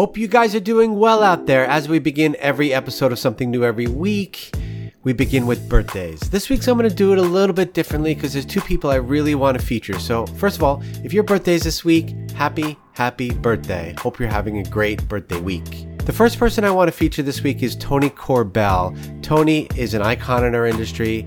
Hope 0.00 0.16
you 0.16 0.28
guys 0.28 0.54
are 0.54 0.60
doing 0.60 0.98
well 0.98 1.22
out 1.22 1.44
there 1.44 1.66
as 1.66 1.86
we 1.86 1.98
begin 1.98 2.34
every 2.38 2.72
episode 2.72 3.12
of 3.12 3.18
Something 3.18 3.50
New 3.50 3.64
every 3.64 3.86
week. 3.86 4.50
We 5.02 5.12
begin 5.12 5.46
with 5.46 5.68
birthdays. 5.68 6.20
This 6.20 6.48
week's 6.48 6.66
I'm 6.68 6.78
going 6.78 6.88
to 6.88 6.96
do 6.96 7.12
it 7.12 7.18
a 7.18 7.22
little 7.22 7.54
bit 7.54 7.74
differently 7.74 8.14
because 8.14 8.32
there's 8.32 8.46
two 8.46 8.62
people 8.62 8.88
I 8.88 8.94
really 8.94 9.34
want 9.34 9.60
to 9.60 9.62
feature. 9.62 9.98
So, 9.98 10.24
first 10.24 10.56
of 10.56 10.62
all, 10.62 10.82
if 11.04 11.12
your 11.12 11.22
birthday's 11.22 11.64
this 11.64 11.84
week, 11.84 12.14
happy, 12.30 12.78
happy 12.94 13.30
birthday. 13.30 13.94
Hope 13.98 14.18
you're 14.18 14.30
having 14.30 14.56
a 14.56 14.64
great 14.70 15.06
birthday 15.06 15.38
week. 15.38 15.86
The 16.06 16.14
first 16.14 16.38
person 16.38 16.64
I 16.64 16.70
want 16.70 16.88
to 16.88 16.96
feature 16.96 17.22
this 17.22 17.42
week 17.42 17.62
is 17.62 17.76
Tony 17.76 18.08
Corbell. 18.08 19.22
Tony 19.22 19.68
is 19.76 19.92
an 19.92 20.00
icon 20.00 20.46
in 20.46 20.54
our 20.54 20.64
industry. 20.66 21.26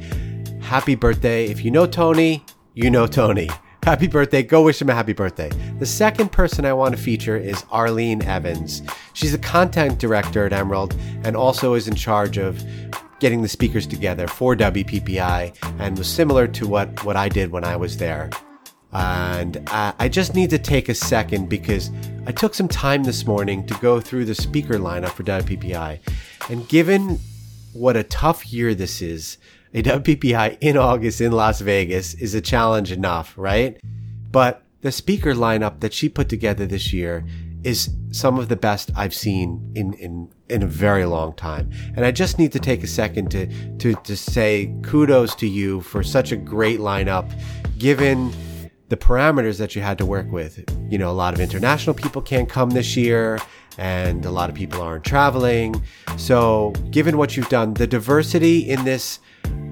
Happy 0.62 0.96
birthday. 0.96 1.46
If 1.46 1.64
you 1.64 1.70
know 1.70 1.86
Tony, 1.86 2.44
you 2.74 2.90
know 2.90 3.06
Tony. 3.06 3.52
Happy 3.84 4.08
birthday. 4.08 4.42
Go 4.42 4.62
wish 4.62 4.82
him 4.82 4.90
a 4.90 4.94
happy 4.94 5.12
birthday. 5.12 5.50
The 5.80 5.86
second 5.86 6.32
person 6.32 6.64
I 6.64 6.72
want 6.72 6.96
to 6.96 7.02
feature 7.02 7.36
is 7.36 7.66
Arlene 7.70 8.22
Evans. 8.22 8.82
She's 9.12 9.34
a 9.34 9.38
content 9.38 10.00
director 10.00 10.46
at 10.46 10.54
Emerald 10.54 10.96
and 11.26 11.36
also 11.36 11.74
is 11.74 11.90
in 11.90 11.96
charge 11.96 12.38
of 12.38 12.64
getting 13.20 13.42
the 13.42 13.50
speakers 13.50 13.86
together 13.86 14.26
for 14.26 14.56
WPPI 14.56 15.58
and 15.80 15.98
was 15.98 16.08
similar 16.08 16.48
to 16.48 16.66
what, 16.66 17.04
what 17.04 17.18
I 17.18 17.28
did 17.28 17.52
when 17.52 17.66
I 17.66 17.76
was 17.76 17.98
there. 17.98 18.30
And 18.94 19.62
I, 19.68 19.94
I 20.00 20.08
just 20.08 20.34
need 20.34 20.50
to 20.52 20.60
take 20.60 20.88
a 20.88 20.96
second 20.96 21.50
because 21.50 21.92
I 22.26 22.32
took 22.32 22.54
some 22.54 22.70
time 22.70 23.04
this 23.04 23.28
morning 23.28 23.66
to 23.68 23.74
go 23.82 24.00
through 24.00 24.24
the 24.24 24.36
speaker 24.36 24.76
lineup 24.76 25.10
for 25.10 25.24
WPPI. 25.24 26.00
And 26.50 26.70
given 26.70 27.20
what 27.74 27.98
a 27.98 28.04
tough 28.04 28.46
year 28.46 28.74
this 28.74 29.02
is, 29.02 29.40
a 29.74 29.82
WPPI 29.82 30.58
in 30.62 30.78
August 30.78 31.20
in 31.20 31.32
Las 31.32 31.62
Vegas 31.62 32.14
is 32.16 32.36
a 32.36 32.42
challenge 32.42 32.92
enough, 32.92 33.34
right? 33.38 33.80
But 34.32 34.64
the 34.82 34.92
speaker 34.92 35.34
lineup 35.34 35.80
that 35.80 35.94
she 35.94 36.10
put 36.10 36.30
together 36.30 36.66
this 36.66 36.94
year 36.94 37.26
is 37.64 37.90
some 38.12 38.38
of 38.38 38.50
the 38.50 38.56
best 38.56 38.92
I've 38.96 39.14
seen 39.14 39.72
in, 39.74 39.94
in, 39.94 40.30
in 40.50 40.64
a 40.64 40.68
very 40.68 41.06
long 41.06 41.34
time. 41.34 41.72
And 41.96 42.06
I 42.06 42.12
just 42.12 42.38
need 42.38 42.52
to 42.52 42.60
take 42.60 42.84
a 42.84 42.88
second 42.88 43.32
to, 43.32 43.48
to, 43.78 43.96
to 43.96 44.16
say 44.18 44.76
kudos 44.84 45.34
to 45.36 45.48
you 45.48 45.82
for 45.82 46.04
such 46.04 46.32
a 46.32 46.36
great 46.36 46.80
lineup, 46.80 47.32
given 47.80 48.34
the 48.90 48.98
parameters 48.98 49.58
that 49.58 49.76
you 49.76 49.82
had 49.82 49.98
to 49.98 50.06
work 50.06 50.30
with. 50.32 50.64
You 50.90 50.98
know, 50.98 51.10
a 51.10 51.14
lot 51.14 51.34
of 51.34 51.40
international 51.40 51.96
people 51.96 52.22
can't 52.22 52.50
come 52.50 52.72
this 52.72 52.96
year 52.98 53.40
and 53.78 54.24
a 54.26 54.30
lot 54.30 54.50
of 54.50 54.56
people 54.56 54.82
aren't 54.82 55.06
traveling. 55.06 55.82
So, 56.18 56.74
given 56.92 57.18
what 57.18 57.36
you've 57.36 57.50
done, 57.50 57.74
the 57.74 57.88
diversity 57.88 58.70
in 58.70 58.84
this 58.84 59.20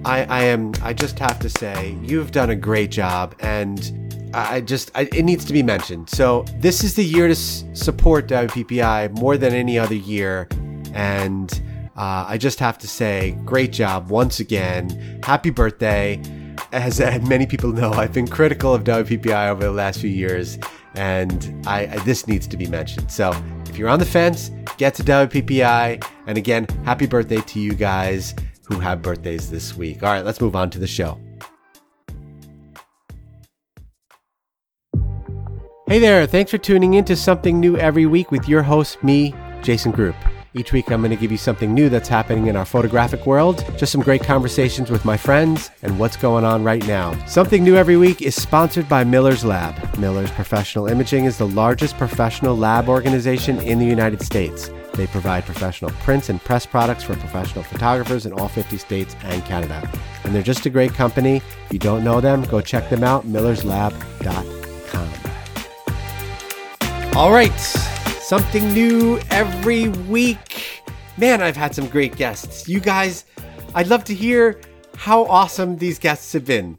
I, 0.04 0.24
I 0.24 0.44
am. 0.44 0.74
I 0.82 0.94
just 0.94 1.20
have 1.20 1.40
to 1.40 1.50
say, 1.50 1.96
you've 2.02 2.32
done 2.32 2.50
a 2.50 2.56
great 2.56 2.90
job, 2.90 3.36
and 3.40 4.32
I 4.34 4.62
just 4.62 4.92
I, 4.96 5.02
it 5.02 5.24
needs 5.24 5.46
to 5.46 5.54
be 5.54 5.62
mentioned. 5.62 6.10
So 6.10 6.46
this 6.58 6.84
is 6.84 6.96
the 6.96 7.04
year 7.04 7.28
to 7.28 7.34
s- 7.34 7.66
support 7.74 8.28
WPPI 8.28 9.12
more 9.12 9.38
than 9.38 9.54
any 9.54 9.78
other 9.78 9.96
year, 9.96 10.48
and 10.94 11.52
uh, 11.96 12.26
I 12.28 12.38
just 12.38 12.60
have 12.60 12.80
to 12.80 12.88
say, 12.88 13.38
great 13.46 13.72
job 13.72 14.10
once 14.10 14.40
again. 14.40 15.20
Happy 15.24 15.52
birthday! 15.52 16.20
As 16.72 17.00
uh, 17.02 17.20
many 17.28 17.46
people 17.46 17.72
know, 17.72 17.92
I've 17.92 18.14
been 18.14 18.28
critical 18.28 18.74
of 18.74 18.84
WPPI 18.84 19.50
over 19.50 19.64
the 19.64 19.72
last 19.72 20.00
few 20.00 20.10
years, 20.10 20.58
and 20.96 21.64
I, 21.68 21.82
I 21.82 21.98
this 22.00 22.28
needs 22.28 22.48
to 22.48 22.58
be 22.58 22.66
mentioned. 22.66 23.12
So 23.12 23.36
if 23.70 23.78
you're 23.78 23.90
on 23.90 24.00
the 24.00 24.06
fence, 24.06 24.50
get 24.78 24.96
to 24.96 25.04
WPPI, 25.04 26.04
and 26.26 26.40
again, 26.40 26.66
happy 26.86 27.06
birthday 27.06 27.42
to 27.42 27.60
you 27.60 27.76
guys 27.76 28.34
who 28.72 28.80
have 28.80 29.02
birthdays 29.02 29.50
this 29.50 29.76
week. 29.76 30.04
All 30.04 30.10
right, 30.10 30.26
let's 30.26 30.42
move 30.42 30.56
on 30.56 30.70
to 30.72 30.80
the 30.80 30.88
show. 30.88 31.20
Hey 35.88 36.00
there, 36.00 36.26
thanks 36.26 36.52
for 36.52 36.58
tuning 36.58 36.94
in 36.94 37.04
to 37.06 37.18
Something 37.18 37.60
New 37.60 37.76
every 37.76 38.06
week 38.06 38.32
with 38.32 38.48
your 38.48 38.64
host, 38.64 39.04
me, 39.04 39.36
Jason 39.62 39.92
Groupp. 39.92 40.16
Each 40.54 40.74
week, 40.74 40.92
I'm 40.92 41.00
going 41.00 41.12
to 41.12 41.18
give 41.18 41.32
you 41.32 41.38
something 41.38 41.74
new 41.74 41.88
that's 41.88 42.10
happening 42.10 42.48
in 42.48 42.58
our 42.58 42.66
photographic 42.66 43.26
world, 43.26 43.64
just 43.78 43.92
some 43.94 44.02
great 44.02 44.22
conversations 44.22 44.92
with 44.92 45.06
my 45.06 45.16
friends, 45.16 45.70
and 45.82 45.98
what's 45.98 46.18
going 46.18 46.44
on 46.44 46.64
right 46.64 46.86
now. 46.88 47.18
Something 47.26 47.64
New 47.64 47.76
Every 47.76 47.96
Week 47.96 48.22
is 48.22 48.36
sponsored 48.36 48.90
by 48.90 49.06
Miller's 49.06 49.46
Lab. 49.46 49.98
Miller's 49.98 50.32
Professional 50.32 50.88
Imaging 50.88 51.24
is 51.24 51.38
the 51.38 51.48
largest 51.48 51.98
professional 51.98 52.58
lab 52.58 52.90
organization 52.90 53.62
in 53.62 53.80
the 53.80 53.86
United 53.86 54.22
States. 54.22 54.70
They 54.94 55.08
provide 55.08 55.46
professional 55.46 55.92
prints 55.92 56.30
and 56.30 56.44
press 56.44 56.66
products 56.66 57.04
for 57.04 57.16
professional 57.16 57.64
photographers 57.64 58.26
in 58.26 58.34
all 58.34 58.48
50 58.48 58.78
states 58.78 59.16
and 59.24 59.44
Canada. 59.46 59.90
And 60.24 60.36
they're 60.36 60.44
just 60.44 60.66
a 60.66 60.70
great 60.70 60.94
company. 60.94 61.38
If 61.38 61.74
you 61.74 61.80
don't 61.80 62.04
know 62.04 62.20
them, 62.20 62.44
go 62.44 62.62
check 62.62 62.90
them 62.90 63.04
out, 63.04 63.26
millerslab.com. 63.26 64.62
All 67.16 67.32
right, 67.32 67.60
something 67.60 68.74
new 68.74 69.20
every 69.30 69.90
week. 69.90 70.84
Man, 71.18 71.42
I've 71.42 71.58
had 71.58 71.76
some 71.76 71.88
great 71.88 72.16
guests. 72.16 72.68
You 72.68 72.80
guys, 72.80 73.26
I'd 73.76 73.88
love 73.88 74.04
to 74.06 74.14
hear 74.14 74.62
how 74.96 75.26
awesome 75.26 75.78
these 75.78 76.00
guests 76.00 76.34
have 76.34 76.46
been. 76.46 76.78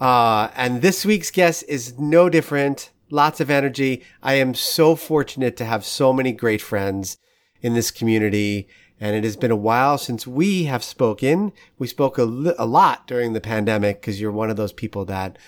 Uh, 0.00 0.48
and 0.56 0.82
this 0.82 1.04
week's 1.04 1.30
guest 1.30 1.64
is 1.68 1.98
no 1.98 2.28
different. 2.28 2.90
Lots 3.10 3.40
of 3.40 3.50
energy. 3.50 4.02
I 4.22 4.34
am 4.34 4.54
so 4.54 4.96
fortunate 4.96 5.56
to 5.58 5.64
have 5.64 5.84
so 5.84 6.12
many 6.12 6.32
great 6.32 6.62
friends 6.62 7.18
in 7.62 7.74
this 7.74 7.90
community. 7.90 8.68
And 9.00 9.16
it 9.16 9.24
has 9.24 9.36
been 9.36 9.50
a 9.50 9.56
while 9.56 9.96
since 9.96 10.26
we 10.26 10.64
have 10.64 10.84
spoken. 10.84 11.52
We 11.78 11.86
spoke 11.86 12.18
a, 12.18 12.24
li- 12.24 12.54
a 12.58 12.66
lot 12.66 13.06
during 13.06 13.32
the 13.32 13.40
pandemic 13.40 14.00
because 14.00 14.20
you're 14.20 14.30
one 14.30 14.50
of 14.50 14.56
those 14.56 14.72
people 14.72 15.04
that 15.06 15.38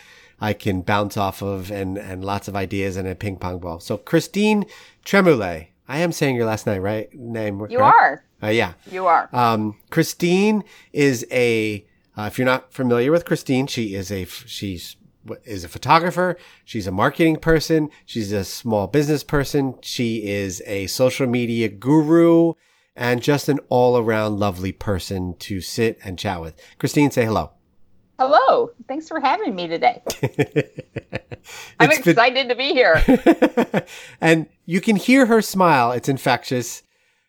I 0.41 0.55
can 0.55 0.81
bounce 0.81 1.17
off 1.17 1.43
of 1.43 1.71
and, 1.71 1.99
and 1.99 2.25
lots 2.25 2.49
of 2.49 2.57
ideas 2.57 2.97
and 2.97 3.07
a 3.07 3.15
ping 3.15 3.37
pong 3.37 3.59
ball. 3.59 3.79
So 3.79 3.97
Christine 3.97 4.65
Tremoulet, 5.05 5.69
I 5.87 5.99
am 5.99 6.13
saying 6.13 6.37
your 6.37 6.47
last 6.47 6.67
name, 6.67 6.83
right? 6.83 7.13
Name. 7.15 7.65
You 7.69 7.81
are. 7.81 8.25
Uh, 8.43 8.49
yeah. 8.49 8.73
You 8.91 9.07
are. 9.07 9.29
Um, 9.33 9.77
Christine 9.91 10.65
is 10.93 11.27
a, 11.31 11.85
uh, 12.17 12.23
if 12.23 12.39
you're 12.39 12.47
not 12.47 12.73
familiar 12.73 13.13
with 13.13 13.25
Christine, 13.25 13.67
she 13.67 13.95
is 13.95 14.11
a, 14.11 14.25
she's, 14.25 14.97
is 15.45 15.65
a 15.65 15.69
photographer. 15.69 16.37
She's 16.65 16.87
a 16.87 16.93
marketing 16.93 17.37
person. 17.37 17.91
She's 18.05 18.33
a 18.33 18.45
small 18.45 18.87
business 18.87 19.25
person. 19.25 19.75
She 19.83 20.27
is 20.27 20.63
a 20.67 20.87
social 20.89 21.27
media 21.27 21.69
guru 21.69 22.55
and 22.95 23.23
just 23.23 23.49
an 23.49 23.59
all 23.69 23.97
around 23.97 24.39
lovely 24.39 24.73
person 24.73 25.35
to 25.39 25.61
sit 25.61 25.99
and 26.05 26.19
chat 26.19 26.41
with. 26.41 26.61
Christine, 26.79 27.11
say 27.11 27.25
hello. 27.25 27.53
Hello. 28.19 28.71
Thanks 28.87 29.09
for 29.09 29.21
having 29.21 29.55
me 29.55 29.67
today. 29.67 30.03
I'm 31.81 31.91
excited 31.91 32.49
to 32.49 32.55
be 32.55 32.73
here. 32.73 33.03
and 34.21 34.47
you 34.67 34.81
can 34.81 34.97
hear 34.97 35.27
her 35.27 35.43
smile. 35.43 35.93
It's 35.93 36.09
infectious 36.09 36.83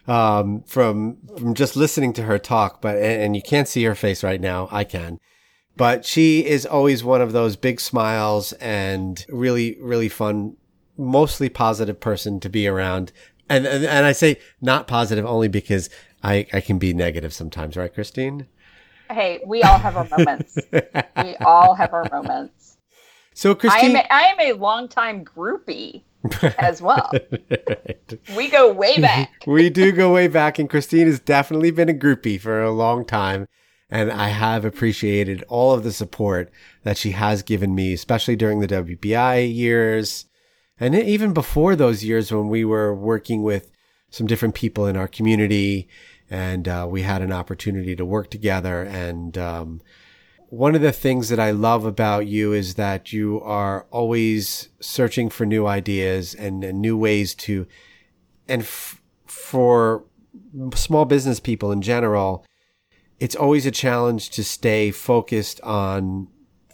um, 0.07 0.63
from 0.63 1.17
from 1.37 1.53
just 1.53 1.75
listening 1.75 2.13
to 2.13 2.23
her 2.23 2.37
talk. 2.37 2.81
But 2.81 2.97
and 2.97 3.35
you 3.35 3.41
can't 3.41 3.67
see 3.67 3.83
her 3.85 3.95
face 3.95 4.23
right 4.23 4.41
now. 4.41 4.67
I 4.71 4.83
can. 4.83 5.19
But 5.75 6.05
she 6.05 6.45
is 6.45 6.65
always 6.65 7.03
one 7.03 7.21
of 7.21 7.31
those 7.31 7.55
big 7.55 7.79
smiles 7.79 8.53
and 8.53 9.25
really 9.29 9.77
really 9.81 10.09
fun, 10.09 10.55
mostly 10.97 11.49
positive 11.49 11.99
person 11.99 12.39
to 12.41 12.49
be 12.49 12.67
around. 12.67 13.11
And 13.49 13.65
and, 13.65 13.83
and 13.83 14.05
I 14.05 14.11
say 14.11 14.39
not 14.61 14.87
positive 14.87 15.25
only 15.25 15.47
because 15.47 15.89
I 16.23 16.45
I 16.53 16.61
can 16.61 16.77
be 16.77 16.93
negative 16.93 17.33
sometimes, 17.33 17.75
right, 17.75 17.93
Christine? 17.93 18.47
hey, 19.13 19.39
we 19.45 19.63
all 19.63 19.77
have 19.77 19.95
our 19.95 20.07
moments. 20.17 20.57
we 21.23 21.35
all 21.37 21.75
have 21.75 21.93
our 21.93 22.07
moments. 22.11 22.77
So 23.33 23.49
I 23.49 23.51
am 23.51 23.57
Christine, 23.57 23.95
a, 23.95 24.07
I 24.11 24.21
am 24.23 24.39
a 24.39 24.53
longtime 24.53 25.25
groupie 25.25 26.03
as 26.57 26.81
well. 26.81 27.11
We 28.35 28.49
go 28.49 28.71
way 28.71 28.97
back. 29.01 29.43
we 29.47 29.69
do 29.69 29.91
go 29.91 30.13
way 30.13 30.27
back, 30.27 30.59
and 30.59 30.69
Christine 30.69 31.07
has 31.07 31.19
definitely 31.19 31.71
been 31.71 31.89
a 31.89 31.93
groupie 31.93 32.39
for 32.39 32.61
a 32.61 32.71
long 32.71 33.05
time. 33.05 33.47
And 33.89 34.11
I 34.11 34.29
have 34.29 34.65
appreciated 34.65 35.43
all 35.47 35.73
of 35.73 35.83
the 35.83 35.91
support 35.91 36.51
that 36.83 36.97
she 36.97 37.11
has 37.11 37.43
given 37.43 37.75
me, 37.75 37.93
especially 37.93 38.35
during 38.35 38.59
the 38.59 38.67
WPPI 38.67 39.53
years. 39.53 40.25
And 40.79 40.95
even 40.95 41.33
before 41.33 41.75
those 41.75 42.03
years 42.03 42.31
when 42.31 42.49
we 42.49 42.65
were 42.65 42.93
working 42.93 43.43
with 43.43 43.71
some 44.09 44.27
different 44.27 44.55
people 44.55 44.85
in 44.87 44.97
our 44.97 45.07
community 45.07 45.87
and 46.29 46.67
uh, 46.67 46.87
we 46.89 47.03
had 47.03 47.21
an 47.21 47.31
opportunity 47.31 47.95
to 47.95 48.05
work 48.05 48.31
together. 48.31 48.81
And 48.81 49.37
um, 49.37 49.81
one 50.49 50.75
of 50.75 50.81
the 50.81 50.91
things 50.91 51.29
that 51.29 51.39
I 51.39 51.51
love 51.51 51.85
about 51.85 52.27
you 52.27 52.53
is 52.53 52.75
that 52.75 53.13
you 53.13 53.41
are 53.41 53.85
always 53.91 54.69
searching 54.79 55.29
for 55.29 55.45
new 55.45 55.67
ideas 55.67 56.33
and, 56.33 56.63
and 56.63 56.81
new 56.81 56.97
ways 56.97 57.35
to, 57.35 57.67
and 58.47 58.61
f- 58.63 59.01
for 59.25 60.05
small 60.75 61.05
business 61.05 61.39
people 61.39 61.71
in 61.71 61.81
general, 61.81 62.45
it's 63.23 63.37
always 63.37 63.65
a 63.65 63.71
challenge 63.71 64.31
to 64.31 64.43
stay 64.43 64.91
focused 64.91 65.61
on 65.61 66.27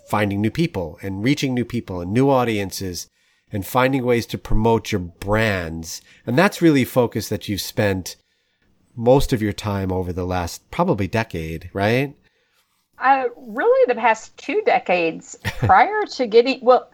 finding 0.08 0.42
new 0.42 0.50
people 0.50 0.98
and 1.04 1.24
reaching 1.24 1.54
new 1.54 1.64
people 1.64 2.02
and 2.02 2.12
new 2.12 2.28
audiences 2.28 3.08
and 3.52 3.68
finding 3.68 4.04
ways 4.04 4.26
to 4.26 4.36
promote 4.36 4.92
your 4.92 4.98
brands. 4.98 6.02
And 6.26 6.36
that's 6.36 6.60
really 6.60 6.86
focus 6.86 7.30
that 7.30 7.48
you've 7.48 7.62
spent 7.62 8.16
most 8.96 9.32
of 9.32 9.44
your 9.44 9.54
time 9.54 9.92
over 9.92 10.12
the 10.12 10.26
last 10.26 10.72
probably 10.72 11.08
decade, 11.08 11.70
right? 11.72 12.16
Uh, 12.98 13.26
really, 13.38 13.86
the 13.86 14.02
past 14.02 14.36
two 14.36 14.64
decades 14.66 15.38
prior 15.60 16.04
to 16.16 16.26
getting, 16.26 16.62
well, 16.64 16.90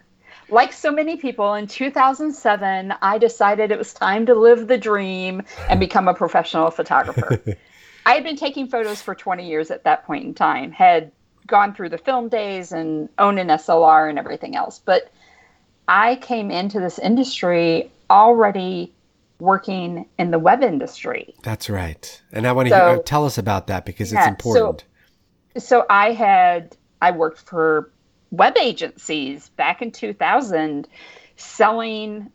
like 0.50 0.74
so 0.74 0.92
many 0.92 1.16
people, 1.16 1.54
in 1.54 1.66
2007, 1.66 2.92
I 3.00 3.16
decided 3.16 3.70
it 3.70 3.78
was 3.78 3.94
time 3.94 4.26
to 4.26 4.34
live 4.34 4.68
the 4.68 4.76
dream 4.76 5.40
and 5.70 5.80
become 5.86 6.08
a 6.08 6.14
professional 6.14 6.70
photographer. 6.70 7.56
I 8.06 8.14
had 8.14 8.22
been 8.22 8.36
taking 8.36 8.68
photos 8.68 9.02
for 9.02 9.16
20 9.16 9.48
years 9.48 9.72
at 9.72 9.82
that 9.84 10.06
point 10.06 10.24
in 10.24 10.32
time, 10.32 10.70
had 10.70 11.10
gone 11.44 11.74
through 11.74 11.88
the 11.88 11.98
film 11.98 12.28
days 12.28 12.70
and 12.70 13.08
owned 13.18 13.40
an 13.40 13.48
SLR 13.48 14.08
and 14.08 14.16
everything 14.16 14.54
else. 14.54 14.78
But 14.78 15.10
I 15.88 16.14
came 16.14 16.52
into 16.52 16.78
this 16.78 17.00
industry 17.00 17.90
already 18.08 18.94
working 19.40 20.06
in 20.18 20.30
the 20.30 20.38
web 20.38 20.62
industry. 20.62 21.34
That's 21.42 21.68
right. 21.68 22.22
And 22.32 22.46
I 22.46 22.52
want 22.52 22.68
to 22.68 22.74
so, 22.74 22.88
hear, 22.90 23.02
tell 23.02 23.26
us 23.26 23.38
about 23.38 23.66
that 23.66 23.84
because 23.84 24.12
yeah, 24.12 24.20
it's 24.20 24.28
important. 24.28 24.84
So, 25.54 25.60
so 25.60 25.86
I 25.90 26.12
had, 26.12 26.76
I 27.02 27.10
worked 27.10 27.40
for 27.40 27.90
web 28.30 28.56
agencies 28.56 29.48
back 29.50 29.82
in 29.82 29.90
2000 29.90 30.86
selling 31.34 32.30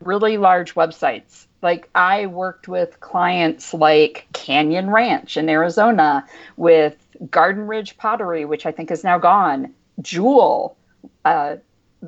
really 0.00 0.36
large 0.36 0.74
websites. 0.74 1.46
Like 1.62 1.88
I 1.94 2.26
worked 2.26 2.68
with 2.68 3.00
clients 3.00 3.74
like 3.74 4.26
Canyon 4.32 4.90
Ranch 4.90 5.36
in 5.36 5.48
Arizona, 5.48 6.26
with 6.56 6.96
Garden 7.30 7.66
Ridge 7.66 7.96
Pottery, 7.96 8.44
which 8.44 8.66
I 8.66 8.72
think 8.72 8.90
is 8.90 9.04
now 9.04 9.18
gone, 9.18 9.74
Jewel, 10.00 10.76
uh, 11.24 11.56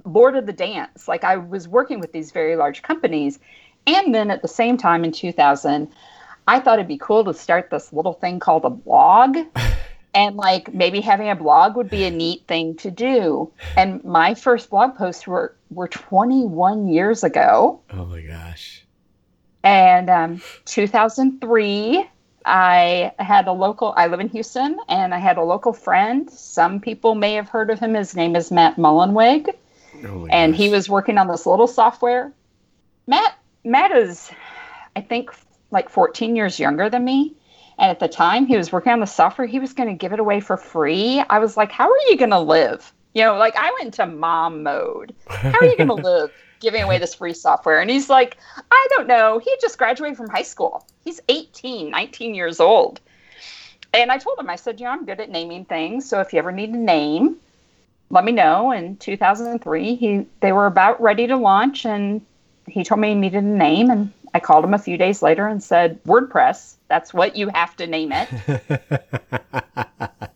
Lord 0.05 0.37
of 0.37 0.47
the 0.47 0.53
Dance. 0.53 1.07
Like 1.07 1.25
I 1.25 1.37
was 1.37 1.69
working 1.69 2.01
with 2.01 2.13
these 2.13 2.31
very 2.31 2.57
large 2.57 2.83
companies. 2.83 3.39
And 3.87 4.15
then 4.15 4.31
at 4.31 4.43
the 4.43 4.49
same 4.49 4.77
time 4.79 5.05
in 5.05 5.13
2000, 5.13 5.89
I 6.47 6.61
thought 6.61 6.79
it'd 6.79 6.89
be 6.89 6.99
cool 6.99 7.25
to 7.25 7.35
start 7.35 7.71
this 7.71 7.93
little 7.93 8.15
thing 8.15 8.41
called 8.41 8.65
a 8.65 8.71
blog. 8.71 9.37
and 10.15 10.37
like 10.37 10.73
maybe 10.73 11.01
having 11.01 11.29
a 11.29 11.37
blog 11.37 11.77
would 11.77 11.91
be 11.91 12.05
a 12.05 12.11
neat 12.11 12.47
thing 12.47 12.77
to 12.77 12.91
do. 12.91 13.51
And 13.77 14.03
my 14.05 14.35
first 14.35 14.71
blog 14.71 14.97
posts 14.97 15.27
were 15.27 15.55
were 15.71 15.89
21 15.89 16.89
years 16.89 17.25
ago. 17.25 17.81
Oh 17.91 18.05
my 18.07 18.21
gosh. 18.23 18.82
And 19.63 20.11
um, 20.11 20.43
2003, 20.65 22.09
I 22.45 23.13
had 23.19 23.47
a 23.47 23.53
local, 23.53 23.95
I 23.97 24.09
live 24.09 24.21
in 24.21 24.29
Houston, 24.31 24.79
and 24.89 25.15
I 25.15 25.19
had 25.19 25.37
a 25.37 25.43
local 25.43 25.73
friend. 25.73 26.29
Some 26.31 26.81
people 26.81 27.15
may 27.15 27.35
have 27.35 27.49
heard 27.49 27.71
of 27.71 27.79
him. 27.79 27.95
His 27.95 28.17
name 28.17 28.35
is 28.35 28.51
Matt 28.51 28.77
Mullenweg. 28.77 29.49
Oh 30.05 30.27
and 30.27 30.53
gosh. 30.53 30.61
he 30.61 30.69
was 30.71 30.89
working 30.89 31.19
on 31.19 31.29
this 31.29 31.47
little 31.47 31.69
software. 31.69 32.33
Matt, 33.07 33.39
Matt 33.65 33.93
is, 33.93 34.31
I 34.97 35.01
think, 35.01 35.31
like 35.71 35.89
14 35.89 36.35
years 36.35 36.59
younger 36.59 36.89
than 36.91 37.05
me. 37.05 37.35
And 37.79 37.91
at 37.91 38.01
the 38.01 38.09
time 38.09 38.47
he 38.47 38.57
was 38.57 38.73
working 38.73 38.93
on 38.93 39.01
the 39.01 39.07
software, 39.07 39.47
he 39.47 39.59
was 39.59 39.73
going 39.73 39.89
to 39.89 39.95
give 39.95 40.13
it 40.13 40.21
away 40.21 40.41
for 40.41 40.57
free. 40.57 41.23
I 41.31 41.39
was 41.39 41.57
like, 41.57 41.73
how 41.73 41.91
are 41.91 42.01
you 42.09 42.17
going 42.17 42.31
to 42.31 42.41
live? 42.41 42.93
You 43.15 43.25
know, 43.25 43.37
like 43.37 43.57
I 43.57 43.73
went 43.81 43.95
to 43.95 44.07
mom 44.07 44.63
mode. 44.63 45.15
How 45.29 45.59
are 45.59 45.65
you 45.65 45.77
going 45.77 45.89
to 45.89 45.95
live 45.95 46.31
giving 46.63 46.83
away 46.83 46.95
mm-hmm. 46.95 47.03
this 47.03 47.15
free 47.15 47.35
software? 47.35 47.81
And 47.81 47.91
he's 47.91 48.09
like, 48.09 48.39
I 48.71 48.89
don't 48.91 49.07
know. 49.07 49.39
He 49.39 49.55
just 49.61 49.77
graduated 49.77 50.17
from 50.17 50.31
high 50.31 50.43
school. 50.43 50.87
He's 51.05 51.21
18, 51.29 51.91
19 51.91 52.35
years 52.35 52.61
old. 52.61 53.01
And 53.93 54.11
I 54.11 54.17
told 54.17 54.39
him, 54.39 54.49
I 54.49 54.57
said, 54.57 54.81
you 54.81 54.87
know, 54.87 54.93
I'm 54.93 55.05
good 55.05 55.21
at 55.21 55.29
naming 55.29 55.67
things. 55.67 56.09
So 56.09 56.21
if 56.21 56.33
you 56.33 56.39
ever 56.39 56.53
need 56.53 56.71
a 56.71 56.79
name, 56.79 57.37
let 58.09 58.25
me 58.25 58.33
know. 58.33 58.73
In 58.73 58.97
2003, 58.97 59.97
he 59.97 60.27
they 60.41 60.53
were 60.53 60.67
about 60.67 61.01
ready 61.01 61.27
to 61.27 61.37
launch, 61.37 61.85
and 61.85 62.25
he 62.67 62.85
told 62.85 63.01
me 63.01 63.09
he 63.09 63.15
needed 63.15 63.45
a 63.45 63.47
name. 63.47 63.91
And 63.91 64.13
I 64.33 64.41
called 64.41 64.65
him 64.65 64.73
a 64.73 64.79
few 64.79 64.97
days 64.97 65.21
later 65.21 65.47
and 65.47 65.63
said, 65.63 66.03
WordPress. 66.05 66.77
That's 66.89 67.13
what 67.13 67.37
you 67.37 67.49
have 67.49 67.77
to 67.77 67.87
name 67.87 68.13
it. 68.13 68.29
and, 68.49 70.31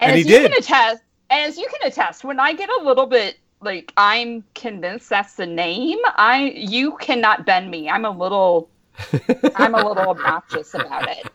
and 0.00 0.16
he 0.16 0.22
did. 0.22 0.50
Can 0.50 0.58
attest, 0.58 1.02
as 1.30 1.58
you 1.58 1.68
can 1.68 1.88
attest, 1.88 2.24
when 2.24 2.40
I 2.40 2.52
get 2.52 2.68
a 2.68 2.82
little 2.84 3.06
bit 3.06 3.36
like 3.62 3.92
I'm 3.96 4.44
convinced 4.54 5.08
that's 5.08 5.34
the 5.34 5.46
name, 5.46 5.98
I 6.16 6.52
you 6.56 6.96
cannot 6.96 7.46
bend 7.46 7.70
me. 7.70 7.88
I'm 7.88 8.04
a 8.04 8.10
little 8.10 8.68
I'm 9.56 9.74
a 9.74 9.86
little 9.86 10.10
obnoxious 10.10 10.74
about 10.74 11.08
it. 11.08 11.26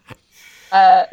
Uh, 0.72 1.06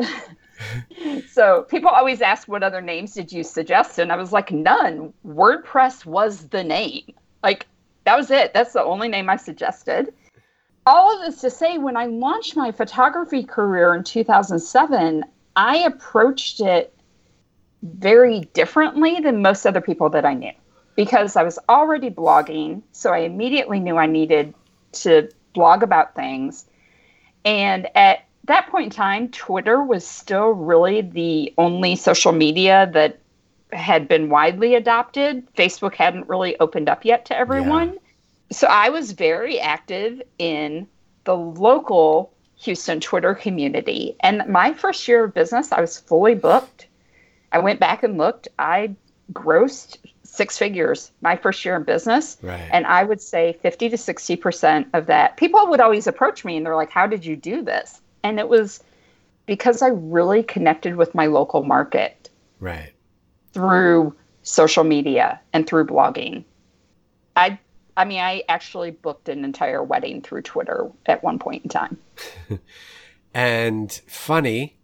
so 1.31 1.62
people 1.62 1.90
always 1.90 2.20
ask 2.20 2.49
what 2.49 2.62
other 2.62 2.81
names 2.81 3.14
did 3.14 3.32
you 3.32 3.43
suggest 3.43 3.99
and 3.99 4.12
I 4.12 4.16
was 4.16 4.32
like 4.32 4.50
none. 4.50 5.12
WordPress 5.26 6.05
was 6.05 6.49
the 6.49 6.64
name. 6.64 7.14
Like 7.43 7.67
that 8.05 8.17
was 8.17 8.31
it. 8.31 8.52
That's 8.52 8.72
the 8.72 8.82
only 8.82 9.08
name 9.08 9.31
I 9.31 9.37
suggested. 9.37 10.12
All 10.87 11.17
of 11.17 11.25
this 11.25 11.40
to 11.40 11.50
say 11.50 11.78
when 11.78 11.96
I 11.96 12.06
launched 12.06 12.56
my 12.56 12.70
photography 12.70 13.43
career 13.43 13.94
in 13.94 14.05
2007, 14.05 15.25
I 15.56 15.78
approached 15.78 16.60
it 16.60 16.93
very 17.82 18.40
differently 18.52 19.20
than 19.20 19.40
most 19.40 19.64
other 19.64 19.81
people 19.81 20.10
that 20.10 20.26
I 20.26 20.34
knew 20.34 20.52
because 20.96 21.37
I 21.37 21.43
was 21.43 21.58
already 21.69 22.11
blogging. 22.11 22.82
So 22.93 23.12
I 23.12 23.19
immediately 23.19 23.81
knew 23.81 23.96
I 23.96 24.06
needed 24.06 24.55
to 24.93 25.31
blog 25.55 25.82
about 25.82 26.14
things. 26.14 26.67
And 27.44 27.88
at 27.94 28.25
that 28.44 28.69
point 28.69 28.85
in 28.85 28.91
time, 28.91 29.29
Twitter 29.29 29.82
was 29.82 30.06
still 30.06 30.50
really 30.50 31.00
the 31.00 31.55
only 31.58 31.96
social 31.96 32.32
media 32.32 32.91
that 32.93 33.19
had 33.73 34.06
been 34.08 34.29
widely 34.29 34.75
adopted. 34.75 35.46
Facebook 35.55 35.94
hadn't 35.94 36.29
really 36.29 36.58
opened 36.61 36.88
up 36.88 37.05
yet 37.05 37.26
to 37.26 37.37
everyone. 37.37 37.94
Yeah. 37.94 37.99
So 38.52 38.67
I 38.69 38.91
was 38.91 39.12
very 39.12 39.58
active 39.58 40.23
in 40.38 40.87
the 41.25 41.37
local 41.37 42.32
Houston 42.56 43.00
Twitter 43.00 43.35
community. 43.35 44.17
And 44.20 44.43
my 44.49 44.75
first 44.75 45.08
year 45.08 45.25
of 45.25 45.35
business, 45.35 45.73
I 45.73 45.81
was 45.81 45.99
fully 45.99 46.35
booked. 46.35 46.87
I 47.50 47.58
went 47.58 47.81
back 47.81 48.02
and 48.02 48.17
looked. 48.17 48.49
I 48.58 48.94
grossed 49.32 49.96
six 50.34 50.58
figures 50.58 51.12
my 51.20 51.36
first 51.36 51.64
year 51.64 51.76
in 51.76 51.84
business. 51.84 52.36
Right. 52.42 52.69
And 52.72 52.86
I 52.86 53.04
would 53.04 53.20
say 53.20 53.58
50 53.62 53.90
to 53.90 53.96
60% 53.96 54.86
of 54.92 55.06
that, 55.06 55.36
people 55.36 55.69
would 55.69 55.81
always 55.81 56.06
approach 56.06 56.44
me 56.44 56.56
and 56.56 56.66
they're 56.66 56.76
like, 56.76 56.90
How 56.90 57.06
did 57.06 57.25
you 57.25 57.36
do 57.36 57.62
this? 57.62 58.00
And 58.22 58.40
it 58.40 58.48
was 58.48 58.82
because 59.46 59.82
I 59.82 59.88
really 59.88 60.42
connected 60.42 60.96
with 60.96 61.14
my 61.14 61.26
local 61.26 61.62
market. 61.62 62.31
Right. 62.58 62.92
Through 63.52 64.14
social 64.42 64.84
media 64.84 65.40
and 65.52 65.66
through 65.66 65.86
blogging. 65.86 66.44
I 67.36 67.58
I 67.96 68.04
mean, 68.04 68.19
I 68.20 68.42
actually 68.48 68.90
booked 68.90 69.28
an 69.28 69.44
entire 69.44 69.82
wedding 69.82 70.20
through 70.20 70.42
Twitter 70.42 70.90
at 71.06 71.22
one 71.22 71.38
point 71.38 71.62
in 71.62 71.69
time. 71.69 71.96
and 73.34 73.92
funny, 74.08 74.76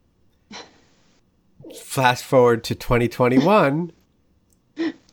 fast 1.74 2.24
forward 2.24 2.62
to 2.64 2.76
2021, 2.76 3.90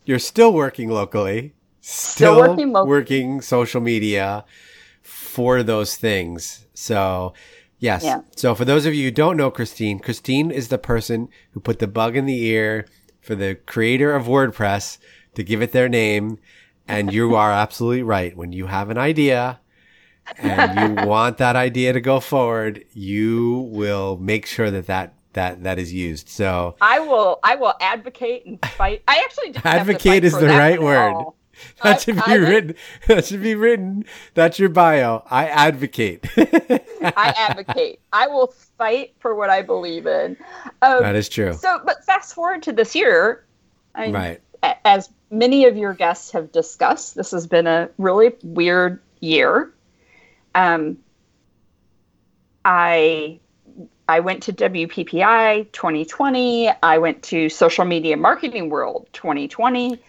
you're 0.08 0.18
still 0.18 0.54
working 0.54 0.88
locally, 0.88 1.52
still, 1.82 2.32
still 2.32 2.48
working, 2.48 2.72
locally. 2.72 2.88
working 2.88 3.40
social 3.42 3.82
media 3.82 4.42
for 5.02 5.62
those 5.62 5.98
things. 5.98 6.64
So, 6.72 7.34
yes. 7.78 8.04
Yeah. 8.04 8.22
So, 8.34 8.54
for 8.54 8.64
those 8.64 8.86
of 8.86 8.94
you 8.94 9.04
who 9.04 9.10
don't 9.10 9.36
know 9.36 9.50
Christine, 9.50 9.98
Christine 9.98 10.50
is 10.50 10.68
the 10.68 10.78
person 10.78 11.28
who 11.50 11.60
put 11.60 11.78
the 11.78 11.86
bug 11.86 12.16
in 12.16 12.24
the 12.24 12.42
ear 12.46 12.86
for 13.20 13.34
the 13.34 13.54
creator 13.54 14.14
of 14.14 14.24
WordPress 14.24 14.96
to 15.34 15.44
give 15.44 15.60
it 15.60 15.72
their 15.72 15.90
name. 15.90 16.38
And 16.88 17.12
you 17.12 17.34
are 17.36 17.52
absolutely 17.52 18.02
right. 18.02 18.34
When 18.34 18.50
you 18.50 18.66
have 18.66 18.88
an 18.88 18.96
idea 18.96 19.60
and 20.38 20.98
you 20.98 21.04
want 21.06 21.36
that 21.36 21.54
idea 21.54 21.92
to 21.92 22.00
go 22.00 22.18
forward, 22.18 22.82
you 22.94 23.68
will 23.70 24.16
make 24.16 24.46
sure 24.46 24.70
that 24.70 24.86
that 24.86 25.17
that 25.38 25.62
that 25.62 25.78
is 25.78 25.92
used. 25.92 26.28
So 26.28 26.74
I 26.80 26.98
will 26.98 27.38
I 27.44 27.54
will 27.54 27.74
advocate 27.80 28.44
and 28.44 28.58
fight. 28.72 29.02
I 29.06 29.22
actually 29.24 29.54
advocate 29.64 30.24
is 30.24 30.32
the 30.32 30.48
right 30.48 30.80
word. 30.82 31.14
That 31.82 31.96
I, 31.96 31.98
should 31.98 32.14
be 32.14 32.22
I, 32.24 32.34
written. 32.34 32.74
That 33.08 33.24
should 33.24 33.42
be 33.42 33.56
written. 33.56 34.04
That's 34.34 34.60
your 34.60 34.68
bio. 34.68 35.24
I 35.28 35.48
advocate. 35.48 36.24
I 36.36 37.34
advocate. 37.36 37.98
I 38.12 38.28
will 38.28 38.54
fight 38.78 39.14
for 39.18 39.34
what 39.34 39.50
I 39.50 39.62
believe 39.62 40.06
in. 40.06 40.36
Um, 40.82 41.02
that 41.02 41.16
is 41.16 41.28
true. 41.28 41.52
So, 41.54 41.80
but 41.84 42.04
fast 42.04 42.32
forward 42.32 42.62
to 42.62 42.72
this 42.72 42.94
year. 42.94 43.44
I 43.92 44.10
right. 44.12 44.40
As 44.84 45.10
many 45.32 45.64
of 45.64 45.76
your 45.76 45.94
guests 45.94 46.30
have 46.30 46.52
discussed, 46.52 47.16
this 47.16 47.32
has 47.32 47.48
been 47.48 47.66
a 47.66 47.90
really 47.98 48.36
weird 48.44 49.00
year. 49.18 49.74
Um, 50.54 50.98
I 52.64 53.40
I 54.08 54.20
went 54.20 54.42
to 54.44 54.52
WPPI 54.52 55.70
2020. 55.70 56.70
I 56.82 56.98
went 56.98 57.22
to 57.24 57.48
Social 57.50 57.84
Media 57.84 58.16
Marketing 58.16 58.70
World 58.70 59.06
2020. 59.12 60.00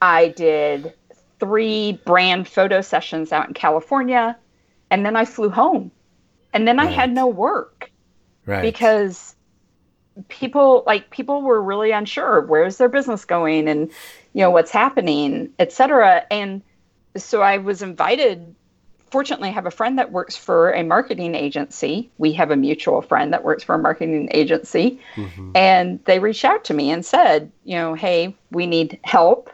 I 0.00 0.28
did 0.28 0.94
three 1.40 2.00
brand 2.04 2.46
photo 2.46 2.80
sessions 2.80 3.32
out 3.32 3.48
in 3.48 3.54
California. 3.54 4.38
And 4.90 5.04
then 5.04 5.16
I 5.16 5.24
flew 5.24 5.50
home. 5.50 5.90
And 6.52 6.66
then 6.66 6.78
right. 6.78 6.88
I 6.88 6.90
had 6.90 7.12
no 7.12 7.26
work. 7.26 7.90
Right. 8.46 8.62
Because 8.62 9.34
people 10.28 10.84
like 10.86 11.10
people 11.10 11.42
were 11.42 11.62
really 11.62 11.92
unsure 11.92 12.42
where's 12.42 12.76
their 12.76 12.88
business 12.88 13.24
going 13.24 13.68
and 13.68 13.90
you 14.32 14.42
know 14.42 14.50
what's 14.50 14.70
happening 14.70 15.48
etc 15.58 16.24
and 16.30 16.60
so 17.16 17.40
i 17.40 17.56
was 17.56 17.80
invited 17.80 18.54
fortunately 19.10 19.48
I 19.48 19.52
have 19.52 19.66
a 19.66 19.70
friend 19.70 19.98
that 19.98 20.12
works 20.12 20.36
for 20.36 20.72
a 20.72 20.82
marketing 20.82 21.34
agency. 21.34 22.10
We 22.18 22.32
have 22.32 22.50
a 22.50 22.56
mutual 22.56 23.02
friend 23.02 23.32
that 23.32 23.44
works 23.44 23.62
for 23.62 23.74
a 23.74 23.78
marketing 23.78 24.28
agency. 24.32 25.00
Mm-hmm. 25.14 25.52
And 25.54 26.04
they 26.04 26.18
reached 26.18 26.44
out 26.44 26.64
to 26.64 26.74
me 26.74 26.90
and 26.90 27.04
said, 27.04 27.50
you 27.64 27.76
know, 27.76 27.94
hey, 27.94 28.36
we 28.50 28.66
need 28.66 28.98
help 29.04 29.50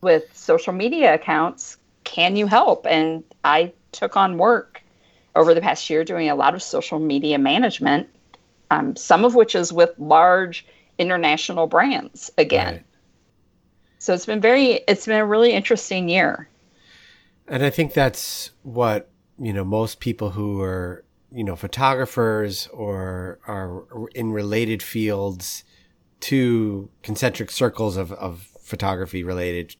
with 0.00 0.24
social 0.36 0.72
media 0.72 1.14
accounts. 1.14 1.76
Can 2.04 2.36
you 2.36 2.46
help? 2.46 2.86
And 2.86 3.24
I 3.44 3.72
took 3.92 4.16
on 4.16 4.38
work 4.38 4.82
over 5.34 5.54
the 5.54 5.60
past 5.60 5.90
year 5.90 6.04
doing 6.04 6.30
a 6.30 6.34
lot 6.34 6.54
of 6.54 6.62
social 6.62 6.98
media 6.98 7.38
management, 7.38 8.08
um, 8.70 8.94
some 8.96 9.24
of 9.24 9.34
which 9.34 9.54
is 9.54 9.72
with 9.72 9.90
large 9.98 10.66
international 10.98 11.66
brands 11.66 12.30
again. 12.38 12.74
Right. 12.74 12.84
So 13.98 14.14
it's 14.14 14.26
been 14.26 14.40
very, 14.40 14.80
it's 14.86 15.06
been 15.06 15.18
a 15.18 15.26
really 15.26 15.52
interesting 15.52 16.08
year. 16.08 16.48
And 17.46 17.62
I 17.62 17.70
think 17.70 17.92
that's 17.92 18.50
what, 18.62 19.10
you 19.38 19.52
know, 19.52 19.64
most 19.64 20.00
people 20.00 20.30
who 20.30 20.60
are, 20.62 21.04
you 21.32 21.44
know, 21.44 21.56
photographers 21.56 22.68
or 22.68 23.38
are 23.46 23.84
in 24.14 24.32
related 24.32 24.82
fields 24.82 25.64
to 26.20 26.88
concentric 27.02 27.50
circles 27.50 27.96
of, 27.96 28.12
of 28.12 28.48
photography 28.60 29.22
related. 29.22 29.76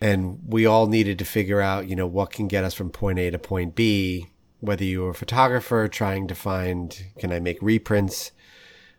And 0.00 0.40
we 0.46 0.66
all 0.66 0.86
needed 0.86 1.18
to 1.18 1.24
figure 1.24 1.60
out, 1.60 1.88
you 1.88 1.94
know, 1.94 2.06
what 2.06 2.32
can 2.32 2.48
get 2.48 2.64
us 2.64 2.74
from 2.74 2.90
point 2.90 3.18
A 3.18 3.30
to 3.30 3.38
point 3.38 3.74
B, 3.74 4.28
whether 4.60 4.84
you 4.84 5.02
were 5.02 5.10
a 5.10 5.14
photographer 5.14 5.88
trying 5.88 6.26
to 6.28 6.34
find, 6.34 7.04
can 7.18 7.32
I 7.32 7.38
make 7.38 7.58
reprints 7.60 8.32